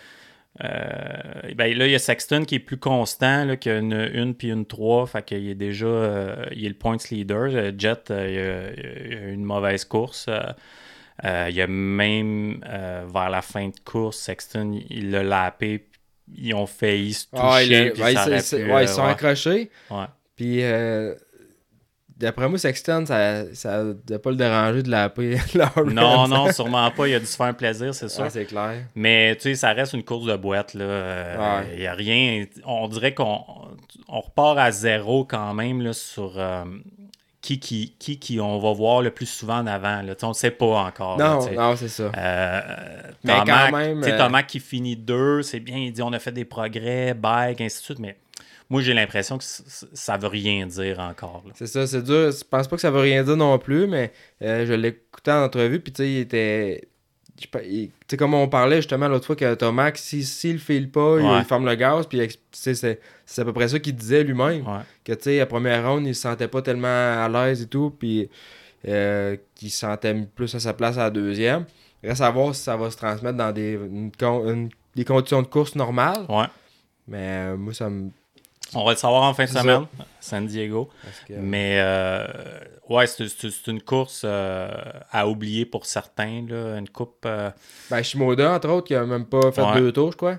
[0.64, 4.32] euh, ben là, il y a Sexton qui est plus constant, là, a une 1
[4.32, 5.06] puis une 3.
[5.06, 7.50] Fait qu'il est déjà euh, il est le points leader.
[7.52, 10.28] Euh, Jet, euh, il, a, il a eu une mauvaise course.
[11.22, 12.60] Il y a même
[13.12, 15.86] vers la fin de course, Sexton, il l'a lapé.
[16.36, 17.40] Ils ont failli se toucher.
[17.42, 19.70] Ah, il ouais, c'est- c'est- ouais, euh, ils sont accrochés.
[20.34, 20.58] Puis
[22.16, 25.36] d'après moi, Sexton, ça ça devait pas le déranger de la paix.
[25.86, 27.06] Non, non, sûrement pas.
[27.08, 28.24] Il a dû se faire un plaisir, c'est sûr.
[28.24, 28.74] Ouais, c'est clair.
[28.94, 30.72] Mais tu sais, ça reste une course de boîte.
[30.74, 31.76] Il Ouais.
[31.78, 32.44] n'y a rien.
[32.64, 33.40] On dirait qu'on
[34.08, 36.64] on repart à zéro quand même là, sur euh,
[37.42, 40.02] qui, qui, qui, qui on va voir le plus souvent en avant.
[40.02, 40.14] Là.
[40.22, 41.18] On ne sait pas encore.
[41.18, 42.10] Non, non, c'est ça.
[42.16, 42.60] Euh,
[43.24, 46.02] Mais Thomas, quand même, tu sais, euh, Thomas qui finit deux, c'est bien, il dit
[46.02, 48.16] on a fait des progrès, bike, ainsi de suite, mais
[48.70, 51.42] moi j'ai l'impression que ça veut rien dire encore.
[51.54, 52.30] C'est ça, c'est dur.
[52.32, 55.44] Je pense pas que ça veut rien dire non plus, mais euh, je l'écoutais en
[55.44, 56.88] entrevue, puis tu sais, il était.
[57.38, 57.48] Tu
[58.08, 61.24] sais, comme on parlait justement l'autre fois que Thomas, s'il si, le file pas, il-
[61.26, 61.38] Ouais.
[61.40, 62.18] il ferme le gaz, puis
[62.50, 62.98] c'est
[63.38, 64.66] à peu près ça qu'il disait lui-même.
[64.66, 64.80] Ouais.
[65.04, 67.90] Que tu sais, la première ronde, il se sentait pas tellement à l'aise et tout,
[67.98, 68.30] puis
[68.88, 71.66] euh, qu'il se sentait plus à sa place à la deuxième.
[72.02, 75.42] Reste à voir si ça va se transmettre dans des, une con- une- des conditions
[75.42, 76.46] de course normales, Ouais.
[77.06, 77.18] mais
[77.52, 78.08] euh, moi, ça me.
[78.76, 79.86] On va le savoir en fin de semaine,
[80.20, 80.90] San Diego.
[81.26, 82.26] que- Mais euh,
[82.88, 84.68] ouais, c'est une course euh,
[85.10, 86.44] à oublier pour certains.
[86.48, 86.78] Là.
[86.78, 87.50] Une coupe euh,
[87.90, 89.74] Ben, Shimoda, entre autres, qui a même pas fait Ouais.
[89.80, 90.38] deux tours, je crois.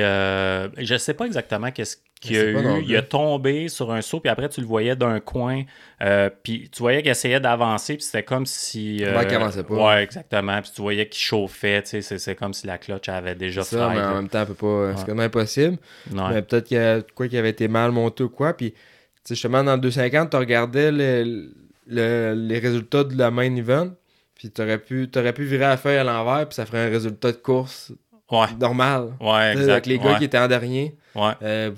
[0.00, 2.84] euh, je sais pas exactement qu'est-ce Je a non eu.
[2.86, 5.62] Il a tombé sur un saut, puis après tu le voyais d'un coin.
[6.02, 9.02] euh, puis tu voyais qu'il essayait d'avancer, puis c'était comme si.
[9.04, 9.74] Ouais, qu'il avançait pas.
[9.74, 10.60] Ouais, exactement.
[10.62, 11.82] Puis tu voyais qu'il chauffait.
[11.82, 14.54] tu sais, C'est comme si la clutch avait déjà fried, mais en même temps, peut
[14.54, 14.92] pas.
[14.94, 15.06] C'est Ouais.
[15.06, 15.78] comme impossible.
[16.12, 16.22] Ouais.
[16.34, 18.54] Mais peut-être qu'il y a quoi qui avait été mal monté ou quoi.
[18.54, 18.78] Puis, tu
[19.24, 21.50] sais, justement, dans le 250, tu regardais le-
[21.86, 23.90] le- les résultats de la main event.
[24.34, 26.46] Puis, tu aurais pu, t'aurais pu virer la feuille à l'envers.
[26.48, 27.92] Puis, ça ferait un résultat de course
[28.30, 29.10] Ouais, normal.
[29.20, 29.70] ouais, exact.
[29.70, 30.18] Avec les gars ouais.
[30.18, 30.94] qui étaient en dernier.
[31.14, 31.32] Ouais.
[31.42, 31.70] euh,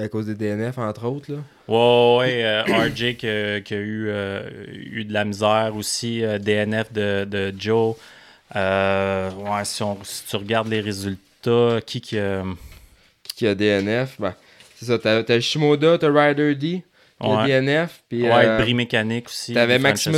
[0.00, 1.30] à cause des DNF, entre autres.
[1.30, 1.38] Là.
[1.68, 4.42] Ouais, ouais, euh, RJ qui, a- qui a eu, euh,
[4.74, 7.94] eu de la misère aussi, euh, DNF de, de Joe.
[8.56, 12.42] Euh, ouais, si, on- si tu regardes les résultats, qui qui a-
[13.36, 14.16] Qui a DNF.
[14.18, 14.34] Ben,
[14.76, 14.98] c'est ça.
[14.98, 16.82] T'as, t'as Shimoda, t'as Ryder D.
[17.20, 17.46] Qui Ouais.
[17.46, 18.02] DNF.
[18.08, 19.52] Puis, Ouais, euh, bris mécanique aussi.
[19.54, 20.16] T'avais Maximus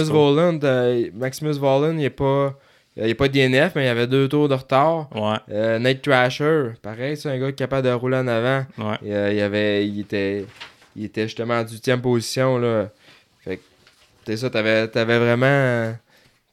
[0.65, 2.55] euh, Maximus Voland, il n'est pas.
[2.97, 5.09] Il n'est pas DNF, mais il y avait deux tours de retard.
[5.15, 8.67] Ouais, Euh, Nate Trasher, pareil, c'est un gars qui est capable de rouler en avant.
[8.79, 8.97] ouais.
[9.05, 10.45] Et, euh, il, avait, il, était,
[10.95, 12.59] il était justement en 8 position.
[12.59, 12.91] Là.
[13.43, 13.63] Fait que,
[14.27, 15.95] c'est ça, t'avais, t'avais vraiment,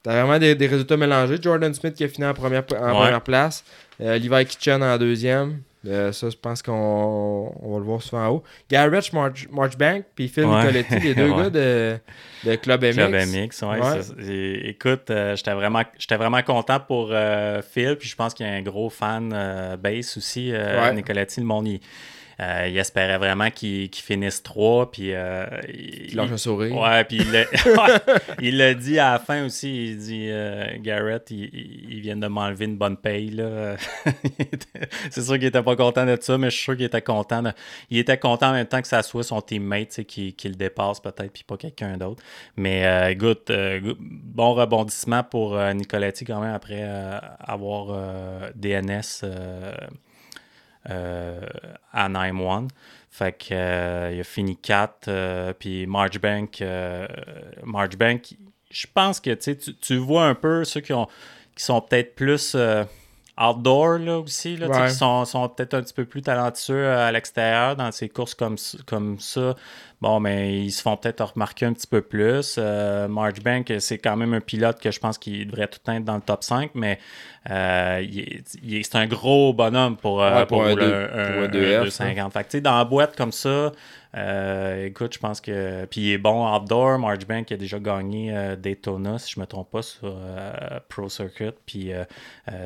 [0.01, 1.37] t'avais vraiment des, des résultats mélangés.
[1.41, 2.91] Jordan Smith qui a fini en première, en Ouais.
[2.93, 3.65] première place.
[3.99, 5.59] Euh, Levi Kitchen en deuxième.
[5.87, 6.73] Euh, ça, je pense qu'on
[7.61, 8.43] on va le voir souvent en haut.
[8.69, 10.57] Garrett March, Marchbank puis Phil Ouais.
[10.61, 11.43] Nicoletti, les deux Ouais.
[11.43, 11.97] gars de,
[12.43, 12.93] de Club MX.
[12.95, 14.01] Club MX, ouais.
[14.01, 14.13] Ça-
[14.67, 18.53] écoute, euh, j'étais vraiment, vraiment content pour euh, Phil, puis je pense qu'il y a
[18.53, 19.29] un gros fan
[19.81, 20.51] base aussi.
[20.93, 21.79] Nicoletti, le monde, il-
[22.39, 24.91] euh, il espérait vraiment qu'il finisse 3.
[24.91, 26.75] Puis, euh, il lâche un sourire.
[26.75, 27.19] Ouais, puis
[28.41, 29.87] il l'a dit à la fin aussi.
[29.91, 33.29] Il dit euh, Garrett, il, vient de m'enlever une bonne paye.
[35.11, 37.43] C'est sûr qu'il était pas content de ça, mais je suis sûr qu'il était content.
[37.89, 41.01] Il était content en même temps que ça soit son teammate qui, qui le dépasse
[41.01, 42.23] peut-être, puis pas quelqu'un d'autre.
[42.55, 43.51] Mais écoute,
[44.01, 46.83] bon rebondissement pour Nicoletti quand même après
[47.39, 49.25] avoir DNS.
[50.89, 51.41] Euh,
[51.91, 52.69] à 9-1.
[53.11, 55.07] Fait que, euh, il a fini 4.
[55.07, 56.63] Euh, puis Marchbank,
[57.63, 58.35] Marchbank,
[58.71, 61.07] je pense que tu, tu vois un peu ceux qui, ont,
[61.55, 62.55] qui sont peut-être plus
[63.37, 67.75] outdoor là, aussi, là, qui sont, sont peut-être un petit peu plus talentueux à l'extérieur
[67.75, 69.55] dans ces courses comme, comme ça.
[70.01, 72.55] Bon, mais ils se font peut-être remarquer un petit peu plus.
[72.57, 76.15] Euh, Marchbank, c'est quand même un pilote que je pense qu'il devrait tout être dans
[76.15, 76.99] le top 5, mais
[77.49, 78.05] euh,
[78.81, 80.75] c'est un gros bonhomme pour, euh, pour, un,
[81.49, 82.31] 250.
[82.31, 83.73] Fait que, dans la boîte comme ça,
[84.17, 85.85] euh, écoute, je pense que.
[85.85, 86.97] Puis il est bon outdoor.
[86.97, 91.09] Marchbank a déjà gagné euh, Daytona, si je ne me trompe pas, sur euh, Pro
[91.09, 91.51] Circuit.
[91.65, 91.91] Puis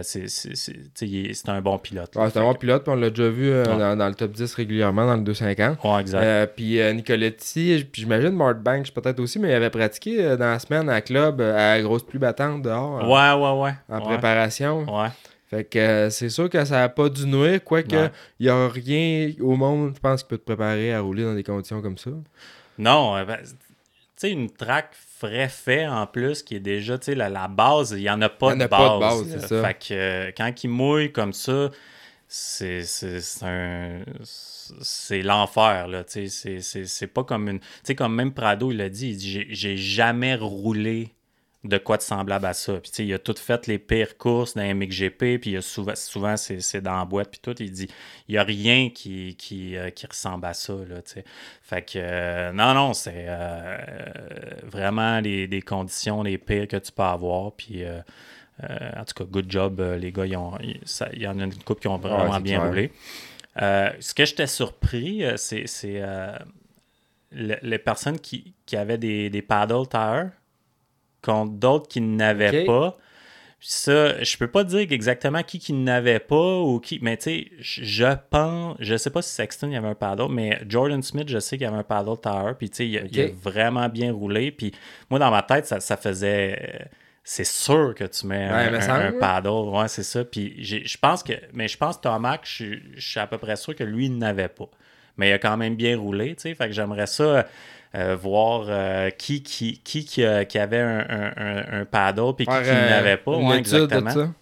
[0.02, 2.12] c'est un bon pilote.
[2.14, 5.18] c'est un bon pilote, puis on l'a déjà vu dans, le top 10 régulièrement dans
[5.18, 5.84] le 250.
[5.84, 6.56] Ouais, exact.
[6.56, 6.80] puis
[7.24, 11.42] Nicoletti, puis j'imagine Marchbank peut-être aussi, mais il avait pratiqué dans la semaine à club
[11.42, 13.08] à grosse pluie battante dehors.
[13.10, 13.76] Ouais, ouais, ouais.
[13.90, 14.86] En préparation.
[14.86, 15.10] Ouais.
[15.54, 18.10] Fait que euh, c'est sûr que ça n'a pas dû nuire, quoique
[18.40, 21.36] il n'y a rien au monde, je pense, qui peut te préparer à rouler dans
[21.36, 22.10] des conditions comme ça.
[22.80, 23.52] Non, euh, ben, tu
[24.16, 27.92] sais, une track frais fait en plus, qui est déjà, tu sais, la, la, base,
[27.92, 28.70] il n'y en a pas de base.
[28.70, 29.64] Pas de base c'est ça.
[29.64, 31.70] Fait que euh, quand il mouille comme ça,
[32.28, 32.84] c'est
[33.44, 34.00] un
[34.82, 38.82] c'est l'enfer là tu sais c'est pas comme une tu sais comme même Prado il
[38.82, 41.14] a dit il dit j'ai jamais roulé
[41.64, 42.74] de quoi de semblable à ça.
[42.74, 45.62] Puis, tu sais, il a tout fait les pires courses dans MXGP, puis il a
[45.62, 47.56] souvent, souvent c'est, dans la boîte, puis tout.
[47.62, 47.88] Il dit,
[48.28, 51.26] il n'y a rien qui, qui, euh, qui, ressemble à ça, là, tu sais.
[51.62, 53.78] Fait que, euh, non, non, c'est euh,
[54.64, 57.84] vraiment les, des conditions les pires que tu peux avoir, puis...
[58.62, 60.26] en tout cas, good job, les gars.
[60.26, 60.34] Il
[61.22, 62.92] y en a une couple qui ont vraiment bien roulé.
[63.58, 65.66] Ce que j'étais surpris, c'est,
[67.32, 70.32] les personnes qui, qui avaient des, des paddle tires
[71.24, 72.98] contre d'autres qui n'avaient pas.
[73.66, 77.00] Ça, je peux pas dire exactement qui qui n'avait pas ou qui.
[77.02, 78.76] Mais tu sais, je pense.
[78.82, 81.64] Je sais pas si Sexton y avait un paddle, mais Jordan Smith, je sais qu'il
[81.64, 82.56] y avait un paddle tower.
[82.60, 84.52] Puis tu sais, il, a vraiment bien roulé.
[84.52, 84.74] Puis
[85.10, 86.90] moi, dans ma tête, ça, faisait.
[87.26, 89.70] C'est sûr que tu mets un, paddle.
[89.70, 90.26] Ouais, c'est ça.
[90.26, 91.34] Puis je pense que.
[91.54, 94.18] Mais je pense que Tomac, je, je suis à peu près sûr que lui, il
[94.18, 94.68] n'avait pas.
[95.18, 96.56] Mais il a quand même bien roulé, tu sais.
[96.56, 97.46] Fait que j'aimerais ça
[97.96, 101.06] euh, voir euh, qui, qui, qui, qui, avait un,
[101.38, 103.38] un, un paddle puis qui, qui n'avait pas.
[103.56, 104.34] exactement.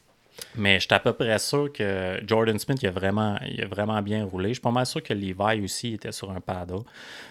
[0.55, 3.67] Mais je suis à peu près sûr que Jordan Smith il a, vraiment, il a
[3.67, 4.49] vraiment bien roulé.
[4.49, 6.79] Je suis pas mal sûr que Levi aussi était sur un paddle.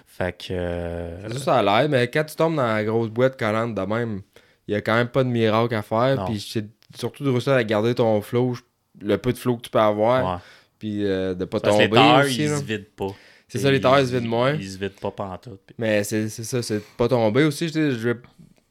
[0.07, 0.53] Fait que.
[0.53, 3.83] Euh, ça, ça a l'air, mais quand tu tombes dans la grosse boîte collante de
[3.83, 4.23] même,
[4.71, 6.27] il n'y a quand même pas de miracle à faire.
[6.27, 8.55] Puis c'est surtout de réussir à garder ton flow,
[9.01, 10.41] le peu de flow que tu peux avoir.
[10.79, 11.89] Puis de de pas tomber.
[11.89, 13.09] Les aussi, ils se vident pas.
[13.49, 14.53] C'est ça, les tailles se vident moins.
[14.53, 15.61] Ils se vident pas pantoute.
[15.77, 17.67] Mais c'est ça, c'est pas tombé aussi.
[17.69, 17.91] Je,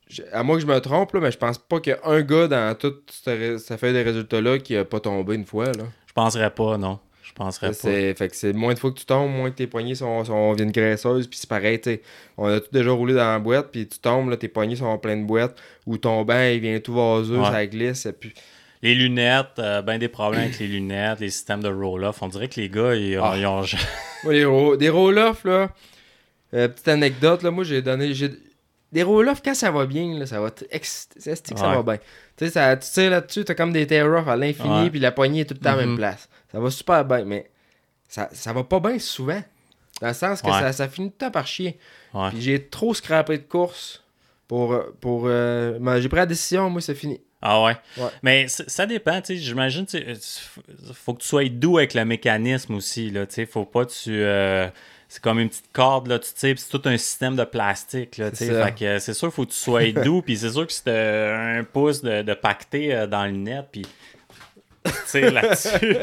[0.08, 2.10] je, à moins que je me trompe, là, mais je pense pas qu'il y a
[2.10, 5.66] un gars dans toute ça fait des résultats-là qui a pas tombé une fois.
[5.66, 5.84] Là.
[6.08, 7.00] Je penserais pas, non.
[7.40, 7.74] Penserais pas.
[7.74, 10.52] Fait que c'est moins de fois que tu tombes, moins que tes poignées sont, sont
[10.52, 11.26] viennent graisseuses.
[11.26, 12.02] Puis c'est pareil, tu
[12.38, 14.98] On a tout déjà roulé dans la boîte, puis tu tombes, là, tes poignées sont
[14.98, 18.06] pleines de boîtes, ou ton banc, il vient tout vaseux, ça glisse.
[18.06, 18.34] Et puis
[18.82, 22.22] les lunettes, euh, ben des problèmes avec les lunettes, les systèmes de roll-off.
[22.22, 23.64] On dirait que les gars, ils, ont.
[23.64, 24.26] Ah.
[24.78, 25.70] des roll-off, là.
[26.54, 28.12] Euh, petite anecdote, là, moi, j'ai donné.
[28.92, 30.50] Des roll-off, quand ça va bien, là, ça va.
[30.60, 31.98] C'est que ça va bien.
[32.36, 35.42] Tu sais, ça, tu tires là-dessus, t'as comme des tear-off à l'infini, puis la poignée
[35.42, 35.98] est tout le temps à la même mm-hmm.
[35.98, 36.28] place.
[36.52, 37.50] Ça va super bien, mais
[38.08, 39.42] ça, ça va pas bien souvent.
[40.02, 41.78] Dans le sens que ça, ça, finit tout le temps par chier.
[42.30, 44.04] Puis j'ai trop scrappé de course
[44.48, 44.78] pour.
[45.00, 47.20] pour euh, j'ai pris la décision, moi, c'est fini.
[47.42, 47.78] Ah ouais.
[48.22, 49.98] Mais ça dépend, tu sais, j'imagine, tu
[50.94, 54.12] faut que tu sois doux avec le mécanisme aussi, là, tu sais, faut pas tu...
[54.12, 54.68] Euh,
[55.08, 58.30] c'est comme une petite corde, là, tu sais, c'est tout un système de plastique, là,
[58.30, 60.90] tu sais, que c'est sûr, faut que tu sois doux, puis c'est sûr que c'est
[60.90, 62.38] un pouce de, de
[62.76, 63.86] euh, dans le net, puis
[64.90, 65.98] tu tires là-dessus.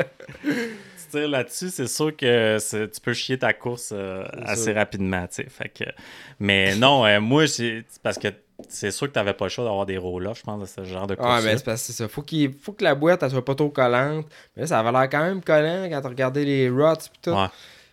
[0.45, 5.69] tu tires là-dessus, c'est sûr que tu peux chier ta course euh, assez rapidement, fait
[5.69, 5.85] que...
[6.41, 8.29] Mais non, moi, c'est parce que
[8.69, 10.85] c'est sûr que tu n'avais pas le choix d'avoir des roll-off, je pense, de ce
[10.85, 11.29] genre de course.
[11.31, 12.09] Ah, mais c'est parce que c'est ça.
[12.09, 12.25] Faut,
[12.63, 14.27] faut que la boîte, elle soit pas trop collante.
[14.57, 17.31] Mais ça avait l'air quand même collant quand tu regardais les rots et tout.
[17.31, 17.49] Ouais.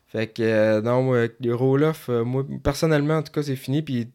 [0.07, 3.81] Fait que, euh, non, les roll-off, euh, moi, personnellement, en tout cas, c'est fini.
[3.81, 4.09] Puis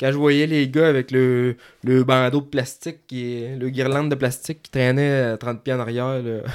[0.00, 4.08] quand je voyais les gars avec le, le bandeau de plastique, qui est, le guirlande
[4.10, 6.40] de plastique qui traînait 30 pieds en arrière, là.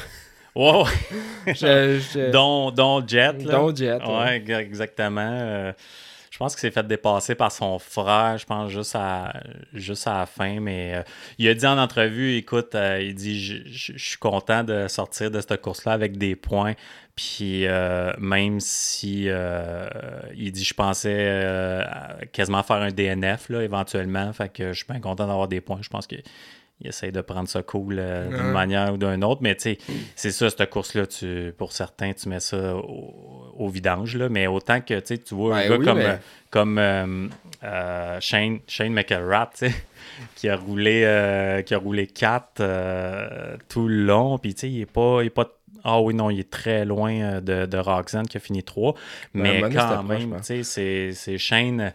[1.47, 3.43] Je- je- dont, dont Jet.
[3.43, 3.51] Là.
[3.51, 4.17] Dont Jet, ouais.
[4.17, 5.29] Ouais, ex- exactement.
[5.29, 5.71] Euh,
[6.35, 9.41] je pense qu'il s'est fait dépasser par son frère, je pense, juste à,
[9.73, 10.59] juste à la fin.
[10.59, 11.01] Mais euh,
[11.37, 15.39] il a dit en entrevue, écoute, euh, il dit, je, suis content de sortir de
[15.39, 16.73] cette course-là avec des points.
[17.15, 19.29] Puis euh, même si
[20.35, 21.81] il dit, je pensais
[22.33, 24.33] quasiment faire un DNF là, éventuellement.
[24.33, 25.79] Fait que je suis bien content d'avoir des points.
[25.81, 26.21] Je pense qu'il
[26.81, 28.51] il essaye de prendre ça cool euh, d'une Ouais.
[28.51, 29.41] manière ou d'une autre.
[29.41, 29.77] Mais tu sais,
[30.15, 34.17] c'est ça, cette course-là, tu, pour certains, tu mets ça au, au vidange.
[34.17, 36.15] Là, mais autant que tu vois un Ouais, gars oui, comme, mais- euh,
[36.49, 37.27] comme euh,
[37.63, 39.63] euh, Shane, Shane McElrath,
[40.35, 44.37] qui a roulé qui a roulé 4 tout le long.
[44.37, 45.19] Puis tu sais, il est pas.
[45.21, 45.49] Il est pas
[45.87, 48.93] ah oui, non, il est très loin de, de Roxanne qui a fini 3.
[48.93, 48.97] Ouais,
[49.33, 51.93] Mais quand même, tu sais, c'est- c'est Shane.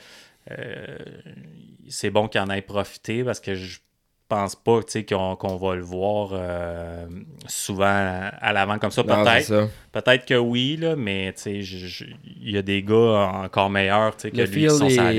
[1.89, 3.81] c'est bon qu'il en ait profité parce que je
[4.31, 7.07] pense pas tu sais, qu'on va le voir euh,
[7.49, 9.03] souvent à, l'avant comme ça.
[9.03, 14.31] Peut-être peut-être que oui, là, mais il y a des gars encore meilleurs tu sais,
[14.31, 14.71] que Le lui qui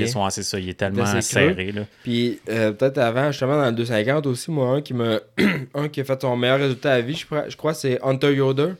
[0.08, 1.72] sont est- c'est ça, il est tellement assez serré.
[1.72, 1.82] Là.
[2.02, 5.22] Puis euh, peut-être avant, justement, dans le 250 aussi, moi, un qui me
[5.74, 8.34] un qui a fait son meilleur résultat à vie, je crois, je crois c'est Hunter
[8.34, 8.72] Yoder.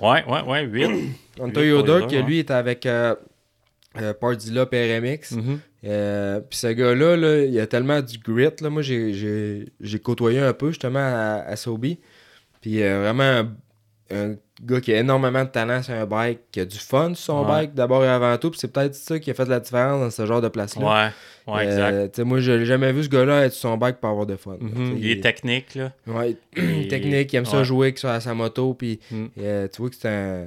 [0.00, 0.88] Ouais, ouais, ouais, 8.
[1.40, 3.14] Hunter Yoder, qui lui était avec euh,
[3.98, 5.36] euh, Pardzilla PRMX.
[5.84, 8.50] Euh, puis ce gars-là, là, il a tellement du grit.
[8.60, 8.68] Là.
[8.70, 9.64] Moi, j'ai,
[10.02, 11.98] côtoyé un peu justement à, à Sobi.
[12.60, 13.48] Puis euh, vraiment un,
[14.14, 17.34] un gars qui a énormément de talent sur un bike, qui a du fun sur
[17.34, 17.48] son Ouais.
[17.48, 18.50] bike d'abord et avant tout.
[18.50, 21.12] Puis c'est peut-être ça qui a fait la différence dans ce genre de place-là.
[21.46, 21.92] Ouais, ouais, exact.
[21.94, 24.26] Euh, sais, moi, je l'ai jamais vu ce gars-là être sur son bike pour avoir
[24.26, 24.58] de fun.
[24.60, 24.86] Mhm.
[24.96, 25.92] Sais, Il est technique, là.
[26.06, 28.74] Ouais, Il- technique, il aime ça jouer sur sa moto.
[28.74, 29.26] Puis Mm.
[29.40, 30.46] euh, tu vois que c'est un,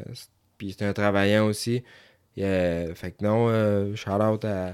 [0.88, 1.82] un travaillant aussi.
[2.38, 4.74] Euh, fait que non, shout out à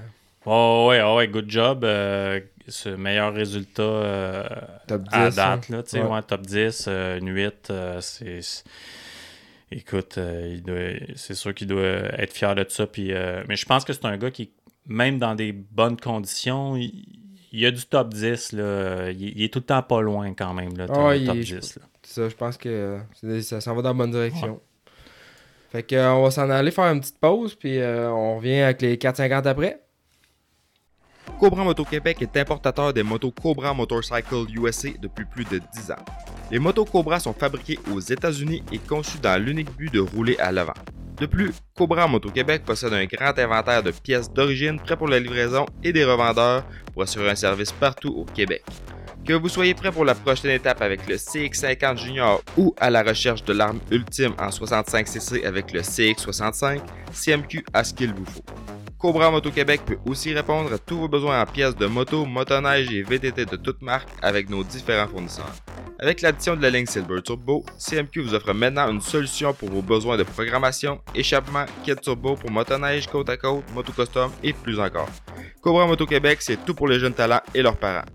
[0.51, 1.83] Oh, ouais, oh, ouais, good job.
[1.83, 4.43] Euh, ce meilleur résultat euh,
[4.87, 5.09] Top 10.
[5.13, 6.07] à date, là, tu sais, Ouais.
[6.09, 8.39] ouais, top 10, euh, une 8, euh, c'est...
[9.71, 12.87] Écoute, euh, il doit- c'est sûr qu'il doit être fier de ça.
[12.87, 13.11] Puis,
[13.47, 14.51] mais je pense que c'est un gars qui,
[14.87, 17.05] même dans des bonnes conditions, il,
[17.51, 18.53] il a du top 10.
[18.53, 19.11] Là.
[19.11, 21.75] Il, il est tout le temps pas loin quand même, là, top il- 10.
[21.77, 21.83] là.
[22.01, 22.99] C'est ça, je pense que
[23.41, 24.59] ça s'en va dans la bonne direction.
[25.71, 28.81] Fait que euh, on va s'en aller faire une petite pause, puis on revient avec
[28.81, 29.79] les 4,50 après.
[31.37, 36.05] Cobra Moto Québec est importateur des motos Cobra Motorcycle USA depuis plus de 10 ans.
[36.51, 40.51] Les motos Cobra sont fabriquées aux États-Unis et conçues dans l'unique but de rouler à
[40.51, 40.73] l'avant.
[41.17, 45.19] De plus, Cobra Moto Québec possède un grand inventaire de pièces d'origine prêts pour la
[45.19, 46.63] livraison et des revendeurs
[46.93, 48.63] pour assurer un service partout au Québec.
[49.25, 53.03] Que vous soyez prêt pour la prochaine étape avec le CX50 Junior ou à la
[53.03, 56.79] recherche de l'arme ultime en 65cc avec le CX65,
[57.11, 58.43] CMQ a ce qu'il vous faut.
[58.99, 62.91] Cobra Moto Québec peut aussi répondre à tous vos besoins en pièces de moto, motoneige
[62.91, 65.55] et VTT de toutes marques avec nos différents fournisseurs.
[65.99, 69.81] Avec l'addition de la ligne Silver Turbo, CMQ vous offre maintenant une solution pour vos
[69.81, 74.77] besoins de programmation, échappement, kit turbo pour motoneige, côte à côte, moto custom et plus
[74.81, 75.09] encore.
[75.61, 78.05] Cobra Moto Québec, c'est tout pour les jeunes talents et leurs parents.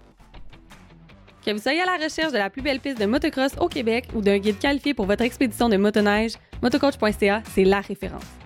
[1.46, 4.08] Que vous soyez à la recherche de la plus belle piste de motocross au Québec
[4.14, 8.43] ou d'un guide qualifié pour votre expédition de motoneige, motocoach.ca, c'est la référence.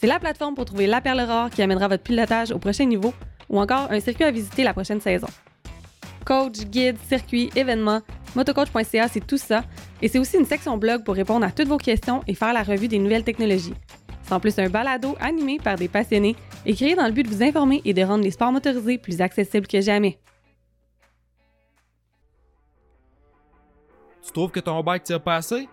[0.00, 3.12] C'est la plateforme pour trouver la perle rare qui amènera votre pilotage au prochain niveau
[3.50, 5.26] ou encore un circuit à visiter la prochaine saison.
[6.24, 8.00] Coach, guide, circuit, événements,
[8.34, 9.62] motocoach.ca, c'est tout ça.
[10.00, 12.62] Et c'est aussi une section blog pour répondre à toutes vos questions et faire la
[12.62, 13.74] revue des nouvelles technologies.
[14.22, 16.34] C'est en plus un balado animé par des passionnés
[16.64, 19.20] et créé dans le but de vous informer et de rendre les sports motorisés plus
[19.20, 20.18] accessibles que jamais.
[24.24, 25.68] Tu trouves que ton bike tire pas assez?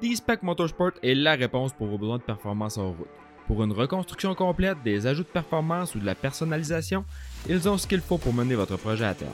[0.00, 3.25] D-Spec Motorsport est la réponse pour vos besoins de performance en route.
[3.46, 7.04] Pour une reconstruction complète, des ajouts de performance ou de la personnalisation,
[7.48, 9.30] ils ont ce qu'il faut pour mener votre projet à terme.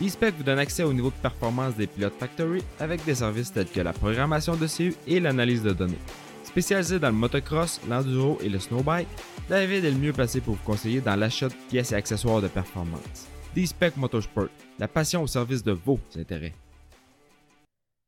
[0.00, 3.68] D-Spec vous donne accès au niveau de performance des pilotes Factory avec des services tels
[3.68, 5.98] que la programmation de CU et l'analyse de données.
[6.44, 9.08] Spécialisé dans le motocross, l'enduro et le snowbike,
[9.48, 12.48] David est le mieux placé pour vous conseiller dans l'achat de pièces et accessoires de
[12.48, 13.26] performance.
[13.56, 16.54] D-Spec Motorsport, la passion au service de vos intérêts.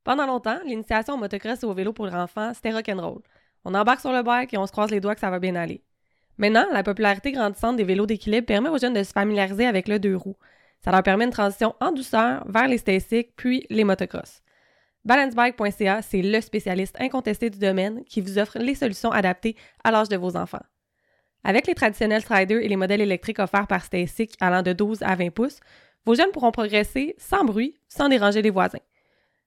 [0.05, 3.21] Pendant longtemps, l'initiation au motocross et au vélo pour enfants, c'était rock'n'roll.
[3.65, 5.55] On embarque sur le bike et on se croise les doigts que ça va bien
[5.57, 5.83] aller.
[6.39, 9.99] Maintenant, la popularité grandissante des vélos d'équilibre permet aux jeunes de se familiariser avec le
[9.99, 10.37] deux roues.
[10.83, 14.43] Ça leur permet une transition en douceur vers les stasics puis les motocross.
[15.05, 20.09] Balancebike.ca, c'est le spécialiste incontesté du domaine qui vous offre les solutions adaptées à l'âge
[20.09, 20.63] de vos enfants.
[21.43, 25.15] Avec les traditionnels striders et les modèles électriques offerts par Stasic allant de 12 à
[25.15, 25.61] 20 pouces,
[26.05, 28.79] vos jeunes pourront progresser sans bruit, sans déranger les voisins.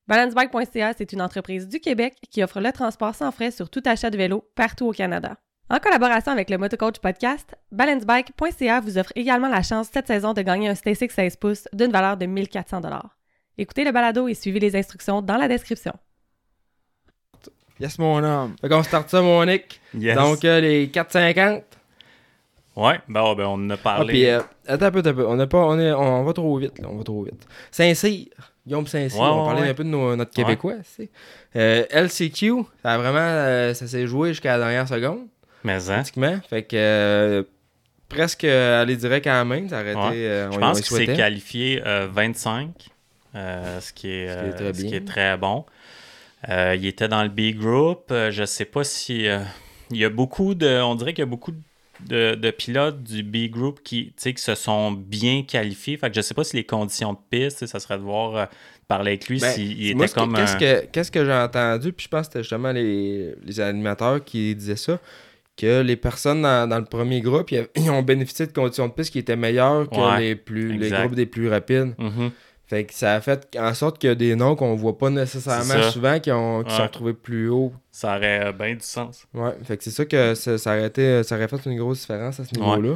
[0.08, 4.10] Balancebike.ca, c'est une entreprise du Québec qui offre le transport sans frais sur tout achat
[4.10, 5.38] de vélo partout au Canada.
[5.70, 10.42] En collaboration avec le Motocoach Podcast, Balancebike.ca vous offre également la chance cette saison de
[10.42, 12.82] gagner un Stasic 16 pouces d'une valeur de 1400
[13.58, 15.94] Écoutez le balado et suivez les instructions dans la description.
[17.80, 18.56] Yes, mon homme.
[18.60, 19.80] Fait qu'on start ça, mon Nick.
[19.98, 20.18] Yes.
[20.18, 21.64] Donc, euh, les 4,50.
[22.76, 24.08] ouais, ben, ben, on en a Ah, parlé.
[24.08, 25.28] puis, euh, attends un peu, attends un peu.
[25.28, 26.90] On, a pas, on, est, on, va trop vite, là.
[26.92, 27.48] On va trop vite.
[27.72, 28.53] Saint-Cyr.
[28.66, 29.20] Guillaume Saint-Cyr.
[29.20, 29.70] Ouais, on va ouais, parler ouais.
[29.70, 30.76] un peu de nos- notre Québécois.
[31.56, 33.20] Euh, LCQ, ça a vraiment...
[33.20, 35.28] euh, ça s'est joué jusqu'à la dernière seconde,
[35.64, 36.40] Mais, hein, pratiquement.
[36.50, 36.76] Fait que...
[36.78, 37.44] euh,
[38.10, 40.48] presque aller direct à la main, ça aurait été...
[40.52, 42.70] Je pense qu'il s'est qualifié euh, 25,
[43.36, 44.98] euh, ce, qui est, Ce qui est très ce qui bien.
[44.98, 45.66] est très bon.
[46.48, 48.06] Il était dans le B group.
[48.12, 49.26] Je sais pas si.
[49.92, 50.82] il y a beaucoup de.
[50.82, 51.60] On dirait qu'il y a beaucoup de,
[52.36, 55.98] de pilotes du B group qui, qui se sont bien qualifiés.
[55.98, 58.46] Fait que je sais pas si les conditions de piste, ça serait de voir euh,
[58.88, 60.34] parler avec lui Ben, s'il était comme.
[60.36, 63.60] Qu'est-ce un- que, qu'est-ce que j'ai entendu, puis je pense que c'était justement les, les
[63.60, 65.00] animateurs qui disaient ça,
[65.56, 68.88] que les personnes dans, dans le premier groupe, ils, avaient- ils ont bénéficié de conditions
[68.88, 71.94] de piste qui étaient meilleures que Ouais, les, plus, les groupes des plus rapides.
[71.98, 72.32] Mhm.
[72.74, 75.10] Fait que ça a fait en sorte qu'il y a des noms qu'on voit pas
[75.12, 76.78] nécessairement souvent qui, ont, qui Ouais.
[76.78, 77.72] sont retrouvés plus haut.
[77.92, 79.26] Ça aurait euh, bien du sens.
[79.34, 82.02] Ouais, fait que c'est ça que ça, ça aurait été, ça aurait fait une grosse
[82.02, 82.96] différence à ce niveau-là.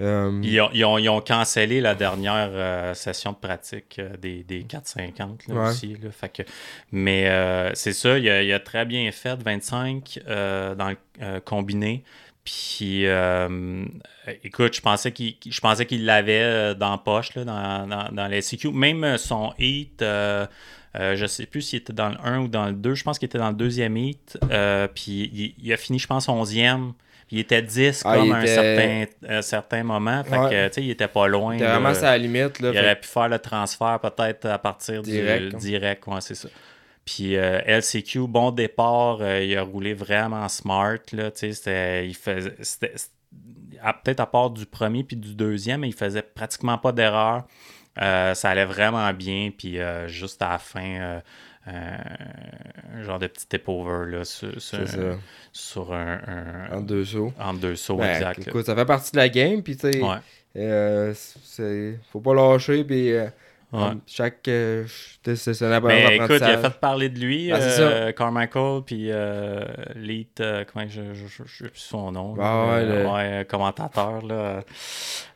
[0.00, 4.16] Euh, Ils ont, ils ont- ils ont cancellé la dernière euh, session de pratique euh,
[4.16, 5.68] des, des 450 là, Ouais.
[5.70, 5.96] aussi.
[6.00, 6.10] là.
[6.12, 6.42] Fait que,
[6.92, 11.40] mais euh, c'est ça, il a, il a très bien fait 25 euh, dans le
[11.40, 12.04] combiné.
[12.48, 13.84] Puis, euh,
[14.42, 18.08] écoute, je pensais qu'il je pensais qu'il l'avait euh, dans la poche, là, dans, dans,
[18.10, 18.72] dans les CQ.
[18.72, 20.46] Même euh, son hit, euh,
[20.98, 22.94] euh, je sais plus s'il était dans le 1 ou dans le 2.
[22.94, 24.38] Je pense qu'il était dans le deuxième hit.
[24.94, 26.92] Puis, il, il a fini, je pense, 11e.
[27.26, 30.24] Puis il était 10 Ah, comme à un certain, un certain moment.
[30.24, 30.48] Fait Ouais.
[30.48, 31.52] que, tu sais, il était pas loin.
[31.52, 31.78] C'était là.
[31.78, 32.60] vraiment à la limite.
[32.60, 35.58] Là, il fait aurait pu faire le transfert peut-être à partir Direct, du hein.
[35.58, 36.06] direct.
[36.06, 36.48] Ouais, c'est ça.
[37.08, 40.98] Puis euh, LCQ, bon départ, euh, il a roulé vraiment smart.
[41.12, 42.50] Là, tu sais, c'était- il faisait,
[44.04, 47.46] peut-être à part du premier puis du deuxième, mais il faisait pratiquement pas d'erreur.
[48.02, 49.50] Euh, ça allait vraiment bien.
[49.56, 49.78] Puis
[50.08, 51.20] juste à la fin,
[51.66, 57.32] un genre de petit tip-over là, sur, un, un- En deux sauts.
[57.40, 58.46] entre deux sauts Ben, exact.
[58.48, 61.14] écoute, ça fait partie de la game, puis tu sais, Ouais,
[62.12, 63.12] faut pas lâcher, puis
[63.72, 63.90] ouais.
[64.06, 64.48] chaque.
[64.48, 64.84] euh,
[65.24, 69.08] c'est c'est un Mais écoute, il a fait parler de lui, Ah, euh, Carmichael, puis
[69.10, 69.62] euh,
[69.94, 73.06] Leet, euh, comment je je je- je sais plus son nom, là, Ah ouais, le-
[73.06, 74.62] ouais, commentateur, là.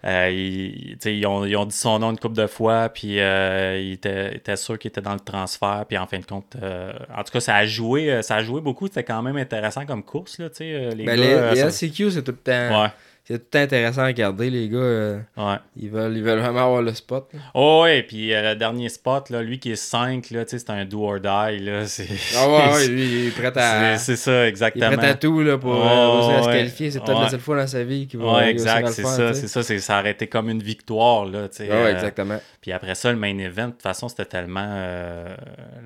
[0.05, 3.93] Euh, ils, ont, ils ont dit son nom une couple de fois, puis euh, il
[3.93, 7.23] était, était sûr qu'il était dans le transfert, puis en fin de compte, euh, en
[7.23, 10.39] tout cas, ça a joué, ça a joué beaucoup, c'était quand même intéressant comme course,
[10.39, 11.15] là, les Ben, gars.
[11.17, 12.83] les, les ça- LCQ, c'est tout le temps.
[12.83, 12.89] Ouais,
[13.25, 14.79] C'est tout intéressant à regarder, les gars.
[14.79, 15.57] euh, ouais.
[15.77, 17.29] ils, veulent, ils veulent vraiment avoir le spot.
[17.33, 17.39] là.
[17.55, 20.59] Oh, ouais, puis euh, le dernier spot, là, lui qui est 5, là, tu sais,
[20.59, 22.09] c'est un do or die, là, c'est...
[22.37, 23.97] Ah ouais, ouais, lui, il est prêt à.
[23.97, 24.97] c'est- c'est ça, Il est exactement.
[24.97, 26.91] prêt à tout là, pour euh, Oh, se qualifier.
[26.91, 29.47] C'est peut-être la seule fois dans sa vie qu'il va Ouais, exact, c'est ça, c'est
[29.49, 31.47] ça, c'est ça aurait été comme une victoire là.
[31.49, 32.41] Ah ouais, euh, exactement.
[32.61, 34.83] puis après ça, le main event, de toute façon, c'était tellement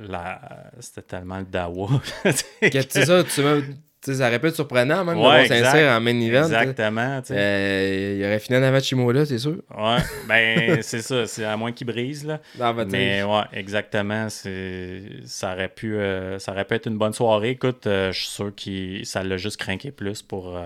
[0.08, 0.40] la,
[0.80, 1.88] c'était tellement le dawa.
[2.24, 3.76] sais ça, tu sais, même-
[4.14, 5.46] ça aurait pu être surprenant même de Ouais.
[5.46, 6.44] Saint-Cyr en main event.
[6.44, 7.34] Exactement, tu sais.
[7.36, 9.56] Euh, il aurait fini en avant de c'est sûr.
[9.76, 9.98] Ouais,
[10.28, 12.40] ben c'est ça, c'est à moins qu'il brise là.
[12.52, 17.12] Tu sais, Mais ouais, exactement, ça aurait pu euh, ça aurait pu être une bonne
[17.12, 17.50] soirée.
[17.50, 20.58] Écoute, euh, je suis sûr que ça l'a juste craqué plus pour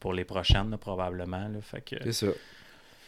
[0.00, 1.58] pour les prochaines là, probablement là.
[1.62, 2.32] Fait que C'est ça.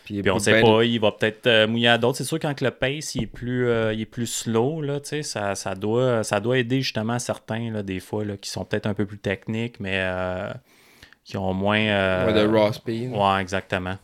[0.09, 2.17] Puis, Puis on ben- sait pas, il va peut-être euh, mouiller à d'autres.
[2.17, 5.55] C'est sûr quand le pace il est plus, euh, il est plus slow, là, ça,
[5.55, 8.95] ça, doit, ça doit aider justement certains, là, des fois, là, qui sont peut-être un
[8.95, 10.51] peu plus techniques, mais euh,
[11.25, 11.79] qui ont moins.
[11.79, 13.11] euh, Ouais, de raw speed.
[13.13, 13.99] Ouais, exactement.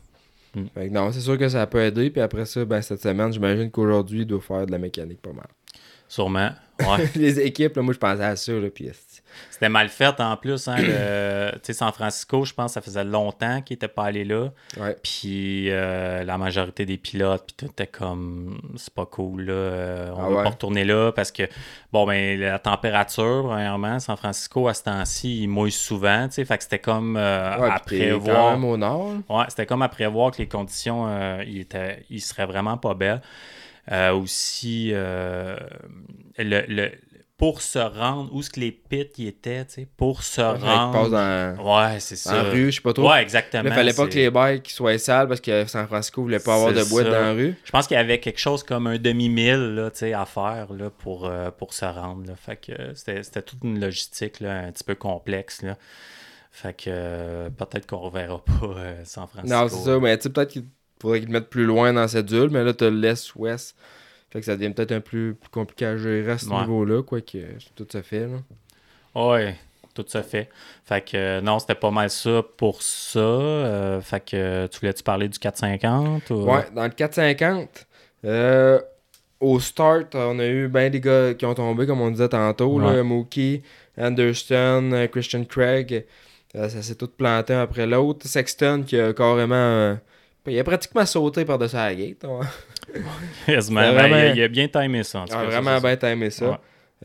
[0.74, 2.10] Fait que non, c'est sûr que ça peut aider.
[2.10, 5.32] Puis après ça, ben, cette semaine, j'imagine qu'aujourd'hui, il doit faire de la mécanique pas
[5.32, 5.48] mal.
[6.06, 6.50] Sûrement.
[6.80, 7.08] Ouais.
[7.14, 8.52] Les équipes, là, moi, je pensais à ça.
[8.52, 8.90] Là, puis.
[9.50, 10.68] C'était mal fait en plus.
[10.68, 14.04] Hein, le- tu sais, San Francisco, je pense que ça faisait longtemps qu'il n'était pas
[14.04, 14.50] allé là.
[14.78, 14.96] ouais.
[15.02, 19.52] Puis euh, la majorité des pilotes, puis tout était comme, c'est pas cool, là.
[19.52, 20.42] euh, on Ah va ouais?
[20.44, 21.42] pas retourner là parce que,
[21.92, 26.44] bon, ben, la température, premièrement, San Francisco, à ce temps-ci, il mouille souvent, tu sais.
[26.44, 28.36] Fait que c'était comme euh, Ouais, à t'es prévoir.
[28.36, 29.12] quand même au nord.
[29.28, 32.94] Ouais, c'était comme à prévoir que les conditions, euh, ils, étaient, ils seraient vraiment pas
[32.94, 33.20] belles.
[33.92, 35.56] Euh, aussi, euh,
[36.38, 36.92] le, le-
[37.36, 41.10] pour se rendre, où est-ce que les pits y étaient, tu sais, pour se rendre.
[41.10, 42.44] dans, Ouais, c'est ça.
[42.44, 43.10] la rue, je sais pas trop.
[43.10, 43.64] Ouais, exactement.
[43.68, 46.72] il fallait pas que les bikes soient sales parce que San Francisco voulait pas avoir
[46.72, 47.54] de boîte dans la rue.
[47.64, 50.72] Je pense qu'il y avait quelque chose comme un demi-mille là, tu sais, à faire
[50.72, 52.24] là, pour, euh, pour se rendre.
[52.28, 52.36] Là.
[52.36, 55.60] Fait que c'était, c'était toute une logistique là, un petit peu complexe.
[55.62, 55.76] Là.
[56.52, 59.54] Fait que euh, peut-être qu'on reverra pas euh, San Francisco.
[59.58, 60.64] Non, c'est ça, mais tu sais, peut-être qu'il
[61.00, 63.76] faudrait qu'ils le mettent plus loin dans cette cédule, mais là, t'as l'Est-Ouest.
[64.30, 66.60] Fait que ça devient peut-être un peu plus compliqué à gérer à ce Ouais.
[66.60, 67.38] niveau-là, quoi que
[67.76, 68.26] tout se fait.
[68.26, 68.38] Là.
[69.14, 69.54] Ouais,
[69.94, 70.48] tout se fait.
[70.84, 73.18] Fait que euh, non, c'était pas mal ça pour ça.
[73.20, 76.34] Euh, fait que tu voulais-tu parler du 450 ou...
[76.50, 77.86] Ouais, dans le 450,
[78.24, 78.80] euh,
[79.38, 82.80] au start, on a eu ben des gars qui ont tombé, comme on disait tantôt.
[82.80, 83.02] Là.
[83.04, 83.62] Mookie,
[83.96, 86.06] Anderson, Christian Craig.
[86.54, 88.26] Ça s'est tout planté un après l'autre.
[88.26, 89.96] Sexton qui a carrément.
[90.52, 92.24] Il a pratiquement sauté par-dessus la gate.
[93.46, 93.80] Quasiment.
[93.80, 95.20] C'était vraiment- il, a, il a bien timé ça.
[95.20, 96.50] En tout Il a cas, ça, vraiment bien timé ça.
[96.50, 96.56] Ouais.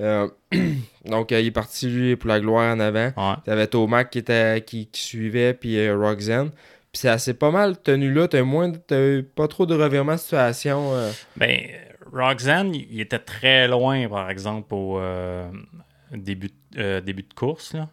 [0.02, 0.28] Euh,
[1.06, 3.12] donc, euh, il est parti, lui, pour la gloire en avant.
[3.16, 3.30] ça.
[3.32, 3.36] Ouais.
[3.46, 6.50] T'avais Tomac qui, était, qui, qui suivait, puis euh, Roxanne.
[6.92, 8.28] Puis c'est assez pas mal tenu là.
[8.28, 10.92] T'as moins, eu pas trop de revirements de situation.
[11.38, 11.60] Ben,
[12.12, 15.00] Roxanne, il était très loin, par exemple, au
[16.12, 17.74] début, début de course.
[17.74, 17.90] Là.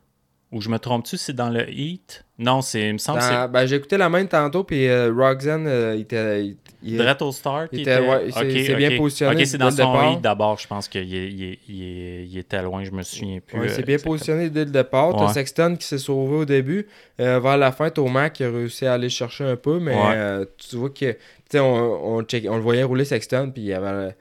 [0.52, 2.24] Ou je me trompe-tu, c'est dans le heat?
[2.38, 5.12] Non, c'est, il me semble que Dans- ben, j'ai écouté la main tantôt, puis euh,
[5.12, 6.54] Roxanne, euh, il était.
[6.82, 7.68] il- au start.
[7.72, 11.02] il était- ouais, c'est- bien positionné Ok, c'est dans son heat d'abord, je pense qu'il
[11.12, 13.58] il, il- était loin, je me souviens plus.
[13.58, 14.12] Ouais, euh, c'est bien exactement.
[14.14, 15.16] positionné dès le départ.
[15.16, 15.32] T'as.
[15.32, 16.86] Sexton qui s'est sauvé au début.
[17.20, 20.44] Euh, vers la fin, Tomac qui a réussi à aller chercher un peu, mais euh,
[20.58, 21.10] tu vois que.
[21.12, 21.18] Tu
[21.50, 24.14] sais, on, on, check- on le voyait rouler Sexton, puis il avait.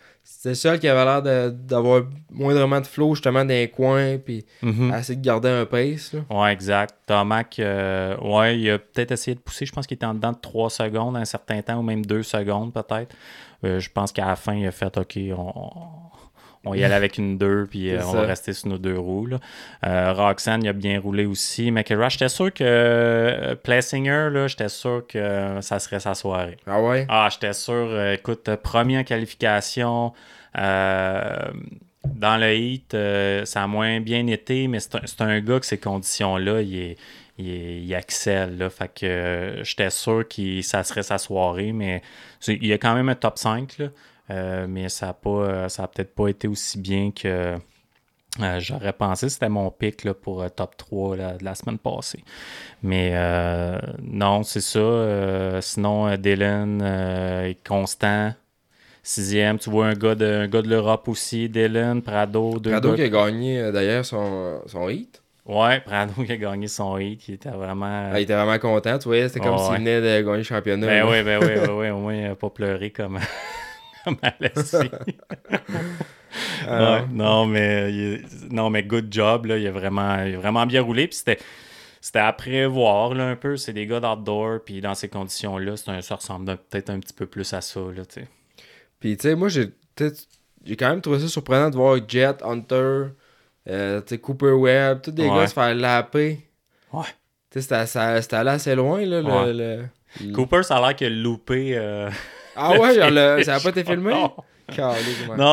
[0.46, 4.46] C'était le seul qui avait l'air d'avoir moindrement de flow, justement, dans les coins, puis
[4.62, 4.94] Mhm.
[4.94, 6.14] essayer de garder un pace.
[6.14, 6.20] là.
[6.30, 6.94] Ouais, exact.
[7.08, 9.66] Tomac, euh, ouais, il a peut-être essayé de pousser.
[9.66, 12.06] Je pense qu'il était en dedans de 3 secondes à un certain temps, ou même
[12.06, 13.16] 2 secondes peut-être.
[13.64, 15.72] Euh, je pense qu'à la fin, il a fait OK, on,
[16.66, 19.28] on y allait avec une 2, puis euh, on va rester sur nos deux roues.
[19.28, 19.40] là.
[19.86, 21.72] Euh, Roxanne, il a bien roulé aussi.
[21.72, 26.58] McElroy, j'étais sûr que euh, Plessinger, là, j'étais sûr que ça serait sa soirée.
[26.68, 27.06] Ah ouais?
[27.10, 27.74] Ah, j'étais sûr.
[27.74, 30.14] euh, écoute, euh, premier en qualification.
[30.58, 31.52] euh,
[32.06, 35.66] dans le heat, euh, ça a moins bien été, mais c'est un, un gars que
[35.66, 36.98] ces conditions-là, il, est,
[37.40, 38.58] il, est- il excelle.
[38.60, 42.04] Là, fait que euh, j'étais sûr que ça serait sa soirée, mais
[42.48, 43.80] il y a quand même un top 5.
[43.80, 43.88] Là,
[44.32, 47.58] euh, mais ça n'a pas, euh, ça a peut-être pas été aussi bien que
[48.42, 49.30] euh, j'aurais pensé.
[49.30, 52.24] C'était mon pic là, pour euh, top 3 là, de la semaine passée.
[52.84, 53.14] Mais
[54.02, 55.60] non, c'est ça.
[55.62, 58.34] Sinon, Dylan est constant.
[59.04, 62.90] Sixième, tu vois un gars de, un gars de l'Europe aussi, Dylan, Prado, deux Prado
[62.90, 65.22] gars- qui a gagné d'ailleurs son, son hit.
[65.46, 68.10] Ouais, Prado qui a gagné son hit, il était vraiment...
[68.12, 69.28] Ah, il était vraiment content, tu vois.
[69.28, 69.78] C'était comme s'il ouais.
[69.78, 70.88] venait de gagner le championnat.
[70.88, 73.20] ben oui, ben oui, ben oui, au moins pas pleuré comme,
[76.68, 80.36] Ah, Ouais, non, mais, il est- non, mais good job, là, il, a vraiment, il
[80.36, 81.40] a vraiment bien roulé, puis c'était...
[82.02, 85.90] C'était à prévoir là, un peu, c'est des gars d'outdoor, puis dans ces conditions-là, c'est
[85.90, 87.80] un, ça ressemble peut-être un petit peu plus à ça.
[87.80, 88.28] Là, tu sais.
[89.00, 89.70] Puis, tu sais, moi, j'ai
[90.64, 93.06] j'ai quand même trouvé ça surprenant de voir Jet, Hunter,
[93.68, 95.36] euh, Cooper Webb, tous des Ouais.
[95.36, 96.46] gars se faire lapper.
[96.94, 97.06] Ouais.
[97.50, 99.22] Tu sais, c'était- allé assez loin, là.
[99.24, 99.54] le- Ouais.
[99.54, 99.86] le-
[100.28, 101.76] le- Cooper, ça a l'air qu'il a loupé.
[101.76, 102.08] euh,
[102.56, 104.12] Ah ouais, genre, le- ça a pas été filmé?
[104.12, 104.32] Non.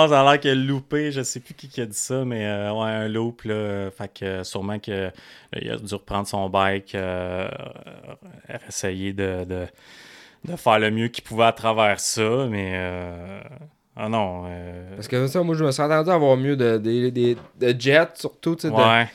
[0.08, 1.12] Ça a l'air qu'il a loupé.
[1.12, 3.42] Je sais plus qui, qui a dit ça, mais euh, ouais, un loop.
[3.42, 7.48] Là, euh, fait que euh, sûrement qu'il a dû reprendre son bike, euh,
[8.50, 9.66] euh, essayer de, de,
[10.44, 12.72] de faire le mieux qu'il pouvait à travers ça, mais.
[12.74, 13.40] euh,
[13.96, 14.44] ah non.
[14.46, 17.36] euh, Parce que ça, moi, je me suis attendu à avoir mieux de, de, de,
[17.60, 19.06] de Jet, surtout, tu sais, ouais.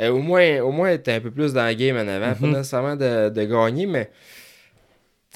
[0.00, 2.34] euh, au moins, au moins, être un peu plus dans la game en avant.
[2.34, 2.52] Pas Mhm.
[2.52, 4.10] nécessairement de, de gagner, mais,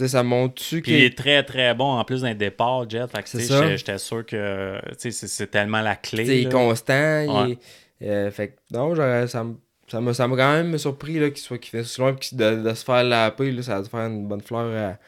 [0.05, 3.07] sais, ça montre-tu Puis il est très très bon en plus d'un départ, Jet.
[3.09, 6.25] Fait que, j'étais- sûr que c'est tellement la clé.
[6.25, 7.21] Il est constant.
[7.23, 7.59] il Ouais.
[8.01, 8.95] est- euh, fait que non,
[9.27, 9.55] ça me
[9.91, 12.75] ça m'a ça quand même surpris qu'il soit qu'il fait aussi loin puis de, de
[12.75, 13.51] se faire laper.
[13.53, 14.99] Là, ça a dû faire une bonne fleur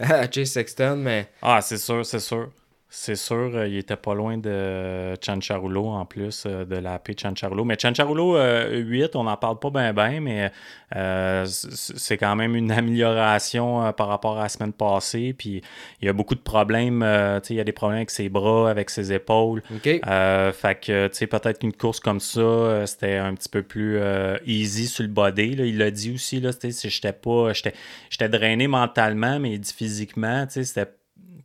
[0.00, 0.96] à, à Chase Sexton.
[0.96, 2.50] Mais Ah, c'est sûr, c'est sûr.
[2.96, 7.16] C'est sûr, euh, il était pas loin de Chancharulo en plus, euh, de la paix
[7.20, 7.64] Chancharulo.
[7.64, 10.52] Mais Chancharulo euh, 8, on n'en parle pas bien, bien, mais
[10.94, 15.34] euh, c'est quand même une amélioration euh, par rapport à la semaine passée.
[15.36, 15.60] Puis
[16.00, 17.00] il y a beaucoup de problèmes.
[17.42, 19.62] tu sais, il y a des problèmes avec ses bras, avec ses épaules.
[19.74, 19.88] OK.
[20.06, 23.98] Euh, fait que, tu sais, peut-être qu'une course comme ça, c'était un petit peu plus
[24.46, 25.56] easy sur le body.
[25.56, 25.64] là.
[25.64, 27.52] Il l'a dit aussi, là, j'étais pas...
[27.54, 27.74] J'étais
[28.08, 30.90] j'étais drainé mentalement, mais il dit physiquement, tu sais, c'était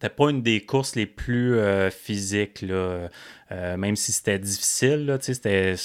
[0.02, 3.10] c'était pas une des courses les plus euh, physiques, là.
[3.52, 5.76] Euh, même si c'était difficile, c'était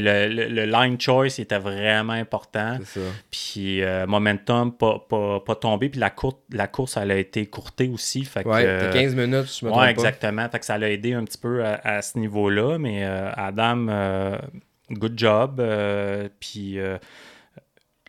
[0.00, 2.78] le, le- le line choice était vraiment important.
[2.84, 3.00] Ça.
[3.30, 5.88] Puis euh, momentum, pas, pas, pas tombé.
[5.88, 6.14] Puis la,
[6.52, 8.24] la course, elle a été courtée aussi.
[8.24, 10.48] Fait Ouais, que, t'as 15 minutes, je me Ouais, trompe exactement.
[10.48, 12.78] Fait que ça l'a aidé un petit peu à, à ce niveau-là.
[12.78, 14.38] Mais euh, Adam,
[14.92, 15.60] good job.
[16.40, 16.78] puis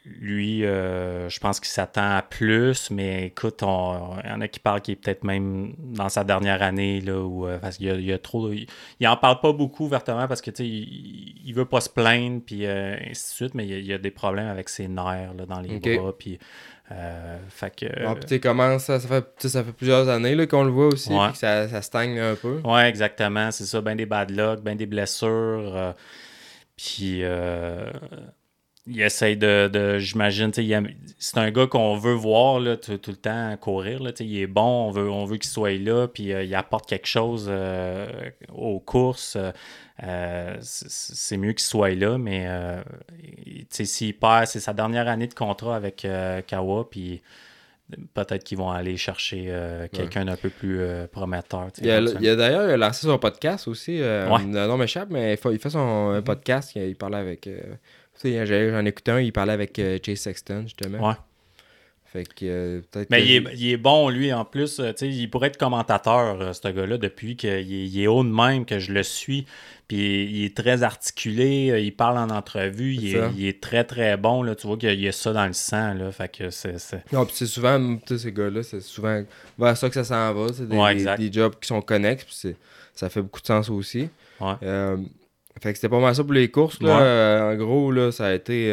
[0.06, 2.92] lui, euh, je pense qu'il s'attend à plus.
[2.92, 6.24] Mais écoute, on- il y en a qui parlent qu'il est peut-être même dans sa
[6.26, 7.00] dernière année.
[7.00, 8.52] Là, où, euh, parce qu'il y a, il y a trop.
[8.52, 8.68] Il,
[9.00, 11.90] il en parle pas beaucoup ouvertement parce que tu sais, il, il veut pas se
[11.90, 12.42] plaindre.
[12.46, 13.54] Puis euh, ainsi de suite.
[13.56, 16.14] Mais il y a, des problèmes avec ses nerfs là, dans les bras.
[16.18, 16.38] Puis.
[17.50, 18.04] fait que.
[18.06, 21.12] Bon, puis comment ça, ça fait, ça fait plusieurs années là, qu'on le voit aussi,
[21.14, 21.24] Ouais.
[21.28, 22.60] puis que ça, ça stagne un peu.
[22.66, 23.52] Ouais, exactement.
[23.52, 23.80] C'est ça.
[23.80, 25.94] Ben des bad luck, ben des blessures.
[26.76, 27.90] puis, euh,
[28.86, 30.52] il essaye de, de j'imagine,
[31.18, 34.04] c'est un gars qu'on veut voir là, tout, tout le temps courir.
[34.04, 36.88] Là, il est bon, on veut, on veut qu'il soit là, puis euh, il apporte
[36.88, 38.08] quelque chose euh,
[38.54, 39.38] aux courses.
[40.04, 42.48] euh, c'est mieux qu'il soit là, mais
[43.70, 46.06] s'il perd, c'est sa dernière année de contrat avec
[46.48, 47.22] Kawa, puis
[48.14, 51.68] peut-être qu'ils vont aller chercher euh, quelqu'un d'un peu plus euh, prometteur.
[51.82, 51.98] Il a,
[52.32, 54.00] a d'ailleurs lancé son podcast aussi.
[54.02, 54.40] Euh, Ouais.
[54.44, 56.74] Le nom m'échappe, mais il fait, il fait son euh, podcast.
[56.76, 57.46] Il, il parlait avec.
[57.48, 57.60] euh,
[58.16, 61.08] tu sais, j'ai- j'en écoutais un, il parlait avec Chase Sexton, justement.
[61.10, 61.16] Ouais.
[62.14, 63.10] Fait que euh, peut-être.
[63.10, 64.80] Mais que- il est, il est bon, lui, en plus.
[64.80, 68.30] euh, il pourrait être commentateur, euh, ce gars-là, depuis qu'il est, il est haut de
[68.30, 69.46] même, que je le suis.
[69.88, 73.32] Puis il est très articulé, euh, il parle en entrevue, il est, ça.
[73.36, 74.44] il est très, très bon.
[74.44, 74.54] Là.
[74.56, 75.96] Tu vois qu'il y a ça dans le sang.
[75.96, 76.76] Là, fait que c'est...
[77.12, 79.24] Non, puis c'est souvent, ces gars-là, c'est souvent
[79.58, 80.54] vers ça que ça s'en va.
[80.54, 81.20] C'est des, Ouais, des- exact.
[81.20, 82.56] des jobs qui sont connexes, puis
[82.94, 84.08] ça fait beaucoup de sens aussi.
[84.40, 84.54] Ouais.
[85.62, 86.80] Fait que c'était pas mal ça pour les courses.
[86.82, 87.50] Là.
[87.50, 87.54] Ouais.
[87.56, 88.72] En gros, là, ça a été.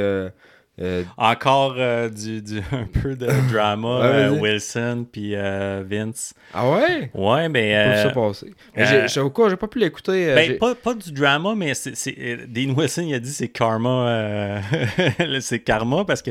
[0.81, 4.31] Euh, Encore euh, du, du- un peu de drama, Ouais, euh.
[4.41, 6.33] Wilson puis Vince.
[6.55, 7.11] Ah ouais?
[7.15, 8.03] Ouais, mais...
[8.03, 8.53] Ça passer.
[8.77, 10.35] Mais euh, j'ai- pas pu l'écouter.
[10.35, 14.61] Ben, pas, pas du drama, mais c'est, Dean Wilson, il a dit c'est karma.
[15.41, 16.31] c'est karma parce que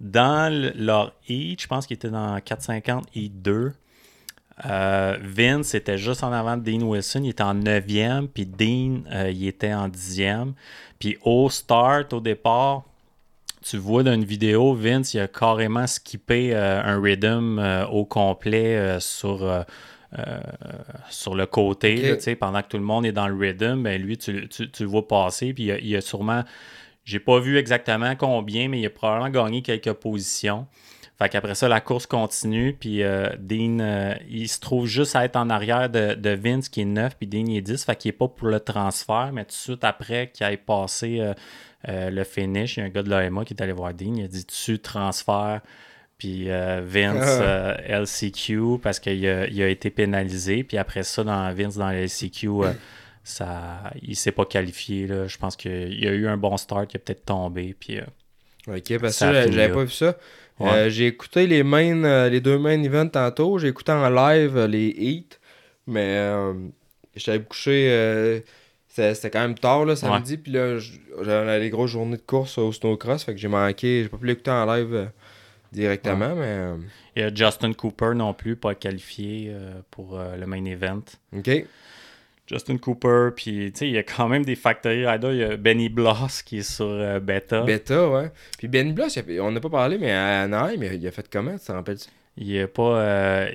[0.00, 3.72] dans le- leur heat, je pense qu'il était dans 450 heat 2.
[4.66, 9.02] euh, Vince était juste en avant de Dean Wilson, il était en 9e, puis Dean,
[9.30, 10.52] il était en 10e.
[10.98, 12.84] Puis au start, au départ,
[13.68, 18.04] tu vois dans une vidéo, Vince, il a carrément skippé euh, un rhythm euh, au
[18.04, 19.42] complet euh, sur,
[21.10, 21.96] sur le côté,
[22.30, 24.82] là, pendant que tout le monde est dans le rhythm, ben lui, tu, tu- tu
[24.84, 26.44] le vois passer, puis il a, il a sûrement,
[27.04, 30.66] j'ai pas vu exactement combien, mais il a probablement gagné quelques positions.
[31.18, 35.24] Fait qu'après ça, la course continue, puis euh, Dean, euh, il se trouve juste à
[35.24, 37.94] être en arrière de, de Vince qui est 9, puis Dean il est 10, fait
[37.96, 41.32] qu'il est pas pour le transfert, mais tout de suite après qu'il ait passé euh,
[41.88, 44.14] euh, le finish, il y a un gars de l'AMA qui est allé voir Dean,
[44.16, 45.60] il a dit tu transfères,
[46.18, 51.24] puis euh, Vince euh, LCQ parce qu'il a, il a été pénalisé, puis après ça,
[51.24, 52.48] dans Vince dans LCQ,
[53.22, 55.26] ça, il s'est pas qualifié, là.
[55.26, 58.00] je pense qu'il y a eu un bon start, il a peut-être tombé, puis...
[58.66, 60.16] Ok, parce que j'avais pas vu ça.
[60.58, 60.88] Ouais.
[60.88, 63.58] J'ai écouté les main, les deux main events tantôt.
[63.58, 65.36] J'ai écouté en live les heats.
[65.86, 66.18] Mais
[67.14, 68.42] j'étais couché.
[68.98, 70.36] Euh, c'était quand même tard là, samedi.
[70.36, 70.78] Puis là,
[71.22, 73.24] j'avais les grosses journées de course au snowcross.
[73.24, 74.02] Fait que j'ai manqué.
[74.04, 75.06] J'ai pas pu l'écouter en live euh,
[75.72, 76.34] directement.
[76.34, 76.76] Mais euh,
[77.16, 81.02] Il y a Justin Cooper non plus, pas qualifié euh, pour euh, le main event.
[81.36, 81.64] ok.
[82.46, 85.32] Justin Cooper, puis tu sais, il y a quand même des factory riders.
[85.32, 87.62] Il y a Benny Bloss qui est sur euh, Beta.
[87.62, 88.30] Beta, ouais.
[88.58, 91.56] Puis Ben Bloss, a- on n'a pas parlé, mais à Anaheim, il a- fait comment
[91.56, 91.96] Tu te rappelles
[92.36, 92.98] Il a pas.
[93.00, 93.50] euh,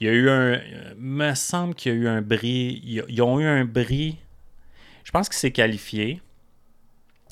[0.00, 0.60] il y a eu un.
[0.98, 2.82] me semble qu'il y a eu un bris.
[3.08, 4.16] Ils, ont eu un bris.
[5.04, 6.20] Je pense qu'il s'est qualifié.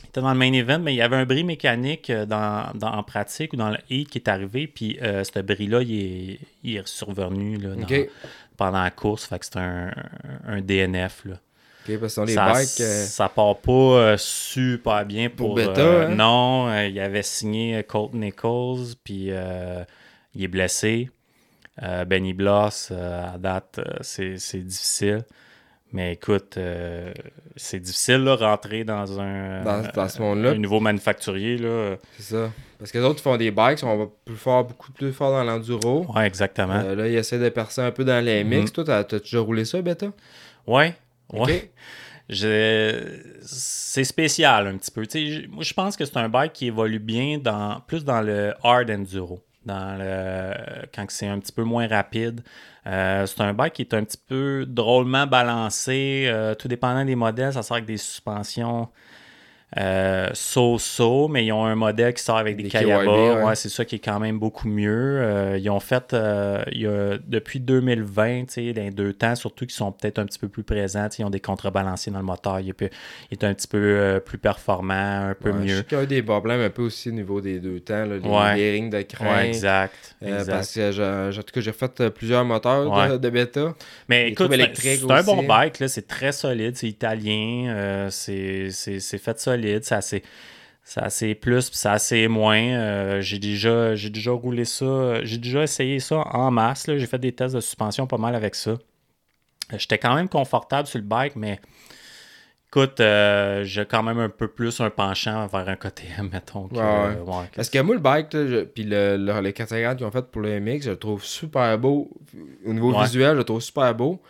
[0.05, 2.73] Il était dans le main event, mais il y avait un bris mécanique euh, dans,
[2.75, 4.67] dans- en pratique ou dans le heat qui est arrivé.
[4.67, 5.95] Puis euh, ce bris-là, il
[6.33, 7.87] est, il est survenu là, dans-
[8.57, 9.27] pendant la course.
[9.27, 9.93] Fait que c'est un,
[10.47, 11.25] un DNF.
[11.27, 11.35] Là.
[12.01, 12.81] Parce que les ça, bikes.
[12.81, 16.15] euh, ça part pas euh, super bien pour, euh, hein?
[16.15, 19.85] Non, euh, il avait signé euh, Colt Nichols, puis euh,
[20.35, 21.11] il est blessé.
[21.83, 25.25] Euh, Benny Bloss, euh, à date, euh, c'est difficile.
[25.93, 27.15] Mais écoute, euh,
[27.57, 30.51] c'est difficile là, rentrer dans un, Dans- dans ce monde-là.
[30.51, 31.57] un nouveau manufacturier.
[31.57, 31.97] Là.
[32.19, 32.51] C'est ça.
[32.79, 35.45] Parce que les autres font des bikes, on va plus fort, beaucoup plus fort dans
[35.45, 36.05] l'enduro.
[36.15, 36.75] Ouais, exactement.
[36.85, 38.71] Euh, là, ils essaient de percer un peu dans les mix.
[38.73, 40.09] Toi, t'as t'as déjà roulé ça, Beta?
[40.67, 40.95] Ouais,
[41.33, 41.49] Ok.
[41.49, 41.71] ouais.
[43.43, 45.03] C'est spécial un petit peu.
[45.51, 48.91] Moi, je pense que c'est un bike qui évolue bien dans plus dans le hard
[48.91, 49.41] enduro.
[50.95, 52.43] Quand c'est un petit peu moins rapide.
[52.87, 56.25] Euh, c'est un bike qui est un petit peu drôlement balancé.
[56.29, 58.89] euh, tout dépendant des modèles, ça sort avec des suspensions
[59.77, 63.45] euh, so-so, mais ils ont un modèle qui sort avec des, Des Kayaba.
[63.45, 63.55] Ouais.
[63.55, 65.19] c'est ça qui est quand même beaucoup mieux.
[65.21, 69.35] Euh, ils ont fait, euh, il y a- depuis 2020, tu sais, les deux temps,
[69.35, 72.25] surtout qu'ils sont peut-être un petit peu plus présents, ils ont des contrebalanciers dans le
[72.25, 72.89] moteur, il est, peu-
[73.31, 75.99] il est un petit peu euh, plus performant, un peu Ouais, Je mieux.
[75.99, 78.57] a eu des problèmes un peu aussi au niveau des deux temps, là, les, Ouais.
[78.57, 78.97] les rings de.
[79.21, 79.95] Ouais, exact.
[80.23, 80.51] Euh, exact.
[80.51, 83.75] parce que en tout cas, j'ai fait euh, plusieurs moteurs de, bêta.
[84.09, 88.71] Mais écoute, c'est un- un bon bike, c'est très solide, c'est italien, euh, c'est
[89.19, 90.23] fait solide, c'est assez,
[90.85, 92.59] c'est assez plus, puis c'est assez moins.
[92.61, 97.07] euh, j'ai déjà, j'ai déjà roulé ça, j'ai déjà essayé ça en masse, là, j'ai
[97.07, 98.71] fait des tests de suspension pas mal avec ça.
[98.71, 98.77] Euh,
[99.79, 101.61] J'étais quand même confortable sur le bike, mais
[102.71, 106.69] écoute, euh, j'ai quand même un peu plus un penchant vers un KTM, mettons.
[106.69, 107.21] que- Ouais, ouais.
[107.21, 108.29] ouais, que- Parce que moi, le bike,
[108.75, 111.79] puis le, le- les 450 qu'ils ont fait pour le MX, je le trouve super
[111.79, 112.11] beau.
[112.65, 114.23] Au niveau visuel, je le trouve super beau.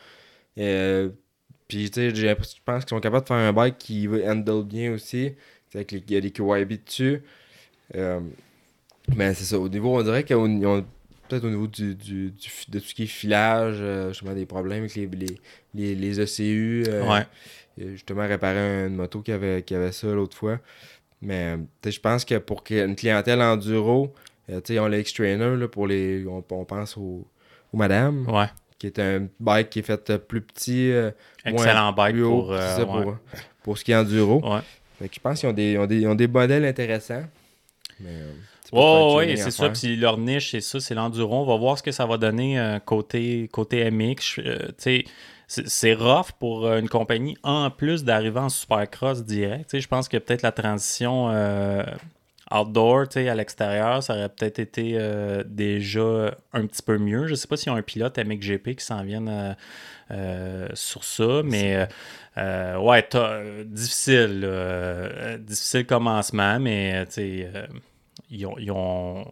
[1.68, 4.06] Puis, tu sais, j'ai l'impression- je pense qu'ils sont capables de faire un bike qui
[4.06, 5.34] va handle bien aussi.
[5.74, 7.22] Avec les, il y a des KYB dessus.
[7.94, 8.20] Euh,
[9.14, 9.58] mais c'est ça.
[9.58, 10.84] Au niveau, on dirait qu'ils ont
[11.28, 12.32] peut-être au niveau du, du,
[12.68, 15.26] de tout ce qui est filage, euh, justement des problèmes avec les, les,
[15.74, 16.84] les, les ECU.
[16.88, 17.26] euh, Ouais.
[17.92, 20.58] Justement réparé une moto qui avait, qui avait ça l'autre fois.
[21.22, 24.12] Mais tu sais, je pense que pour une clientèle enduro,
[24.48, 26.24] tu sais, on l'a X-Trainer là, pour les.
[26.26, 27.24] On, on pense aux,
[27.72, 28.46] aux madames, Ouais.
[28.78, 31.10] Qui est un bike qui est fait euh, plus petit, euh,
[31.44, 32.52] Excellent bike plus haut, pour.
[32.52, 33.02] euh, c'est ça, ouais.
[33.02, 33.16] pour,
[33.62, 34.40] pour ce qui est enduro.
[34.48, 34.60] Ouais.
[34.98, 37.24] Fait que je pense qu'ils ont des, ils ont des, ils ont des modèles intéressants.
[38.00, 38.32] Mais, euh,
[39.36, 39.70] c'est ça.
[39.70, 41.42] Puis leur niche, c'est ça, c'est l'enduro.
[41.42, 44.38] On va voir ce que ça va donner euh, côté, côté MX.
[44.38, 44.68] Euh,
[45.46, 49.78] c'est rough pour euh, une compagnie, en plus d'arriver en supercross direct.
[49.78, 51.30] Je pense que peut-être la transition
[52.52, 57.26] outdoor, tu sais, à l'extérieur, ça aurait peut-être été euh, déjà un petit peu mieux.
[57.26, 59.54] Je sais pas s'il y a un pilote MXGP qui s'en vienne euh,
[60.10, 61.86] euh, sur ça, mais
[62.36, 63.08] ouais,
[63.66, 64.48] difficile.
[65.40, 67.52] difficile commencement, mais tu sais,
[68.30, 69.26] ils, ont, ils, ont,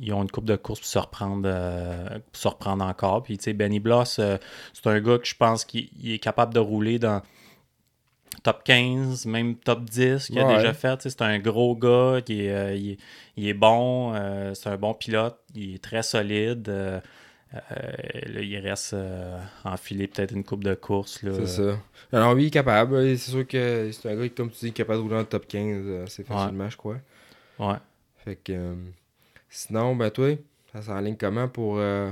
[0.00, 3.22] ils ont une coupe de course pour se reprendre, euh, pour se reprendre encore.
[3.22, 4.36] Puis, tu sais, Benny Bloss, euh,
[4.72, 7.22] c'est un gars que je pense qu'il il est capable de rouler dans
[8.44, 10.54] top 15, même top 10 qu'il a Ouais.
[10.56, 11.00] déjà fait.
[11.08, 12.98] C'est un gros gars, qui est, euh, il, est,
[13.36, 16.68] il est bon, euh, c'est un bon pilote, il est très solide.
[16.68, 17.00] euh,
[17.52, 18.94] là, il reste
[19.64, 21.20] enfiler peut-être une coupe de course.
[21.22, 21.78] C'est ça.
[22.12, 23.16] Alors oui, il est capable.
[23.16, 25.24] C'est sûr que c'est un gars qui, comme tu dis, est capable de rouler le
[25.24, 26.98] top 15 euh, assez facilement, je crois.
[27.58, 27.76] Ouais.
[28.24, 28.74] Fait que.
[29.48, 30.30] sinon, ben toi,
[30.72, 32.10] ça s'enligne comment pour, euh,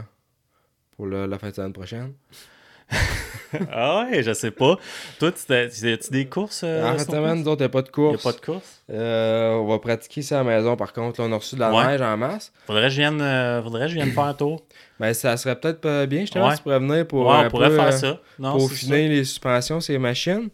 [0.97, 2.13] pour le- la fin de semaine prochaine?
[3.73, 4.79] ah ouais, je sais pas.
[5.19, 6.63] Toi, tu as-tu des courses?
[6.65, 7.39] euh, en sur semaine, course?
[7.45, 8.83] nous autres, il n'y a pas de Il n'y a pas de course?
[8.91, 11.21] Euh, on va pratiquer ça à la maison, par contre.
[11.21, 11.87] Là, on a reçu de la Ouais.
[11.87, 12.53] neige en masse.
[12.67, 14.63] Faudrait que je vienne, euh, faudrait que je vienne faire un tour.
[15.01, 16.53] Ben, ça serait peut-être pas bien, justement, Ouais.
[16.53, 18.21] si tu pourrais venir pour, ouais, un on pourrait peu, faire euh, ça.
[18.39, 20.49] Non, pour finir les suspensions, ces machines.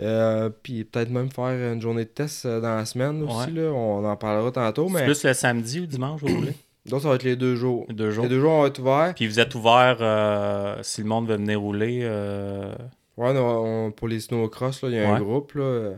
[0.00, 3.50] Euh, puis peut-être même faire une journée de test euh, dans la semaine aussi.
[3.50, 3.64] Là.
[3.70, 4.88] On en parlera tantôt.
[4.88, 6.54] Mais plus le samedi ou dimanche, vous voulez?
[6.86, 7.84] Donc, ça va être les deux jours.
[7.88, 8.24] Les deux jours.
[8.24, 9.12] Les deux jours, on va être ouverts.
[9.14, 12.00] Puis vous êtes ouvert euh, si le monde veut venir rouler.
[12.02, 12.72] euh,
[13.16, 15.52] Ouais, on- on- pour les snowcross, il y a un groupe.
[15.54, 15.92] Là,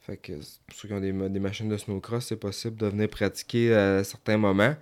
[0.00, 3.08] fait que pour ceux qui ont des, des machines de snowcross, c'est possible de venir
[3.08, 4.74] pratiquer à certains moments.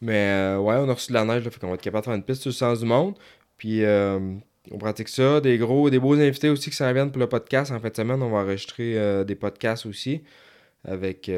[0.00, 2.02] Mais euh, ouais, on a reçu de la neige, là, fait qu'on va être capable
[2.02, 3.14] de faire une piste sur le sens du monde.
[3.58, 4.20] Puis euh,
[4.70, 5.40] on pratique ça.
[5.40, 7.72] Des gros, des beaux invités aussi qui s'en viennent pour le podcast.
[7.72, 10.22] En fin de semaine, on va enregistrer euh, des podcasts aussi.
[10.84, 11.28] Avec,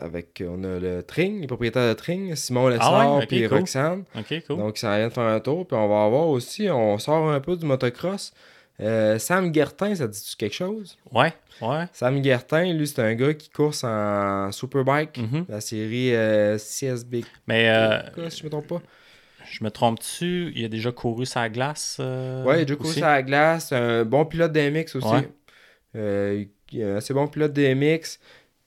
[0.00, 3.48] avec on a le Tring, les propriétaires de Tring, Simon Lessard Ah ouais, ok, puis
[3.48, 3.58] cool.
[3.58, 4.04] Roxane.
[4.46, 4.56] Cool.
[4.56, 5.66] Donc, ça vient de faire un tour.
[5.66, 8.32] Puis on va avoir aussi, on sort un peu du motocross.
[8.80, 10.96] Euh, Sam Guertin, ça dit quelque chose?
[11.12, 11.84] Ouais, ouais.
[11.92, 15.46] Sam Guertin, lui, c'est un gars qui course en Superbike, Mhm.
[15.48, 17.24] la série euh, CSB.
[17.48, 18.82] Mais euh, si je me trompe pas.
[19.50, 20.52] je me trompe-tu?
[20.54, 21.96] Il a déjà couru sa glace?
[21.98, 23.66] euh, ouais, il a déjà couru la glace.
[23.70, 25.08] C'est un bon pilote DMX aussi.
[25.08, 25.28] Ouais.
[25.96, 28.20] Euh, il est un assez bon pilote DMX.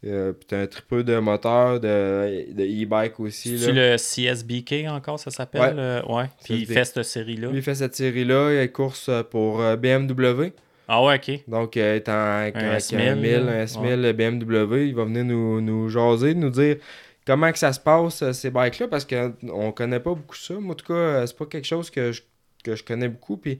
[0.03, 3.59] Euh, puis t'as un tripeux de moteur, de de e-bike aussi.
[3.59, 5.75] C'est le CSBK encore, ça s'appelle?
[5.75, 5.79] Ouais.
[5.79, 6.25] euh, ouais.
[6.43, 7.49] Puis il fait cette série-là.
[7.53, 8.63] Il fait cette série-là.
[8.63, 10.53] Il course pour euh, BMW.
[10.87, 11.39] Ah ouais, ok.
[11.47, 13.51] Donc, euh, étant avec, Un avec S1000, un 1000, là.
[13.61, 16.77] un S1000 BMW, il va venir nous, nous jaser, nous dire
[17.25, 20.55] comment que ça se passe, euh, ces bikes-là, parce qu'on connaît pas beaucoup ça.
[20.55, 22.23] Moi, en tout cas, euh, c'est pas quelque chose que je,
[22.63, 23.59] que je connais beaucoup, puis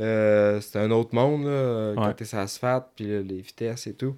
[0.00, 2.14] euh, c'est un autre monde, là, euh, quand Ouais.
[2.14, 4.16] t'es sur l'asphalte, puis les vitesses et tout.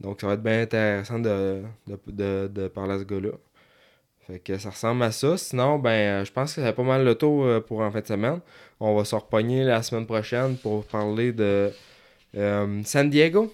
[0.00, 3.32] Donc, ça va être bien intéressant de, de, de, de parler à ce gars-là.
[4.26, 5.36] Fait que ça ressemble à ça.
[5.36, 8.00] Sinon, ben, euh, je pense que c'est pas mal le tour euh, pour en fin
[8.00, 8.40] de semaine.
[8.78, 11.70] On va se repogner la semaine prochaine pour parler de
[12.36, 13.52] euh, San Diego.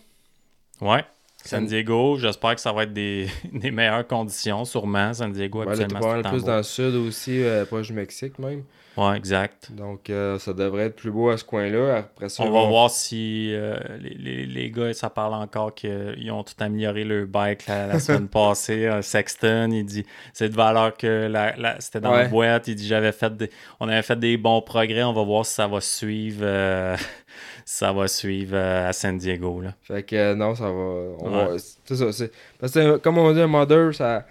[0.80, 1.04] Ouais.
[1.44, 5.14] San Diego, j'espère que ça va être des, des meilleures conditions, sûrement.
[5.14, 8.64] San Diego, Ouais, habituellement, c'est plus dans le sud aussi, euh, proche du Mexique même.
[8.96, 9.70] Ouais, exact.
[9.72, 11.96] Donc, euh, ça devrait être plus beau à ce coin-là.
[11.98, 16.30] Après ça, On va voir si euh, les, les, les gars, ça parle encore qu'ils
[16.30, 18.88] ont tout amélioré leur bike la, la semaine passée.
[19.02, 22.68] Sexton, il dit c'est de valeur que la, la- c'était dans la boîte.
[22.68, 25.02] Il dit j'avais fait des, on avait fait des bons progrès.
[25.02, 26.96] On va voir si ça va suivre, euh,
[27.64, 29.60] ça va suivre à San Diego.
[29.60, 29.74] Là.
[29.82, 30.70] Fait que non, ça va.
[30.70, 31.44] On Ouais.
[31.52, 32.12] va c'est ça.
[32.12, 34.24] c'est- Parce que comme on dit, un modder, ça.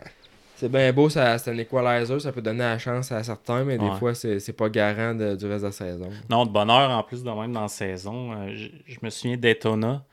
[0.57, 3.77] C'est bien beau, ça, c'est un equalizer, ça peut donner la chance à certains, mais
[3.77, 3.97] des Ouais.
[3.99, 6.09] fois, c'est c'est pas garant de- du reste de la saison.
[6.29, 8.31] Non, de bonheur en plus de même dans la saison.
[8.31, 10.03] Euh, je, je me souviens Daytona.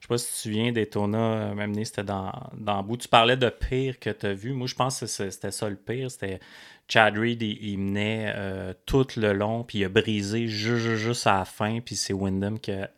[0.00, 2.82] Je sais pas si tu te souviens, Daytona, euh, même né, c'était dans, dans le
[2.82, 2.96] bout.
[2.96, 4.52] Tu parlais de pire que tu as vu.
[4.52, 6.10] Moi, je pense que c'était ça le pire.
[6.10, 6.40] C'était
[6.88, 10.96] Chad Reed, il, il menait euh, tout le long, puis il a brisé ju- ju-
[10.98, 12.90] juste à la fin, puis c'est Wyndham qui, a-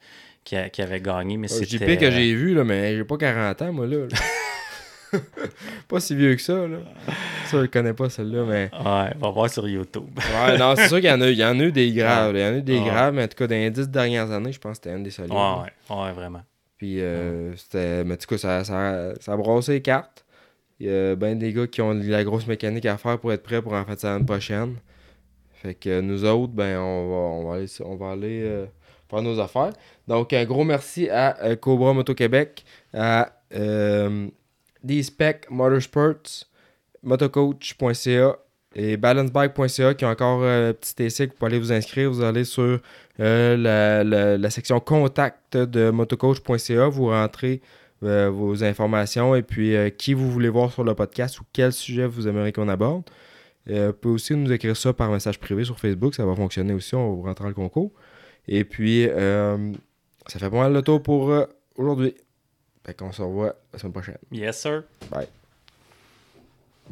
[0.45, 1.37] qui, a- qui avait gagné.
[1.37, 1.95] Mais Euh, c'était.
[1.95, 3.99] JP que j'ai vu, là, mais j'ai pas 40 ans, moi, là.
[3.99, 4.09] là.
[5.89, 6.79] pas si vieux que ça, là.
[7.47, 8.71] Ça, je le connais pas, celle-là, mais.
[8.73, 10.09] Ouais, on va voir sur YouTube.
[10.17, 12.35] Ouais, non, c'est sûr qu'il y en a, il y en a eu des graves.
[12.35, 12.85] Il y en a eu des Ouais.
[12.85, 15.03] graves, mais en tout cas, dans les 10 dernières années, je pense que c'était une
[15.05, 15.33] des solides.
[15.33, 15.39] Ouais,
[15.91, 16.43] ouais, ouais, vraiment.
[16.77, 18.05] Puis, euh, c'était.
[18.05, 19.37] Mais tout cas, ça, ça, ça
[19.69, 20.25] les cartes.
[20.81, 23.43] Il y a ben des gars qui ont la grosse mécanique à faire pour être
[23.43, 24.77] prêts pour en fait l'année prochaine.
[25.53, 28.67] Fait que nous autres, ben, on va, on va aller, on va aller euh,
[29.09, 29.73] faire nos affaires.
[30.07, 34.29] Donc, un gros merci à euh, Cobra Moto Québec, à euh,
[34.85, 36.45] D-Spec Motorsports,
[37.03, 38.37] motocoach.ca
[38.77, 42.11] et balancebike.ca qui ont encore un petit essai pour aller vous inscrire.
[42.11, 42.81] Vous allez sur
[43.21, 46.89] euh, la, la- section contact de motocoach.ca.
[46.89, 47.61] Vous rentrez
[48.03, 51.73] euh, vos informations et puis euh, qui vous voulez voir sur le podcast ou quel
[51.73, 53.05] sujet vous aimeriez qu'on aborde.
[53.71, 56.15] Euh, vous pouvez aussi nous écrire ça par message privé sur Facebook.
[56.15, 56.95] Ça va fonctionner aussi.
[56.95, 57.93] On va vous le concours.
[58.47, 59.73] Et puis, euh,
[60.27, 61.45] ça fait pas mal le tour pour euh,
[61.77, 62.15] aujourd'hui.
[62.85, 64.19] Fait qu'on se revoit la semaine prochaine.
[64.31, 64.83] Yes, sir.
[65.11, 65.29] Bye.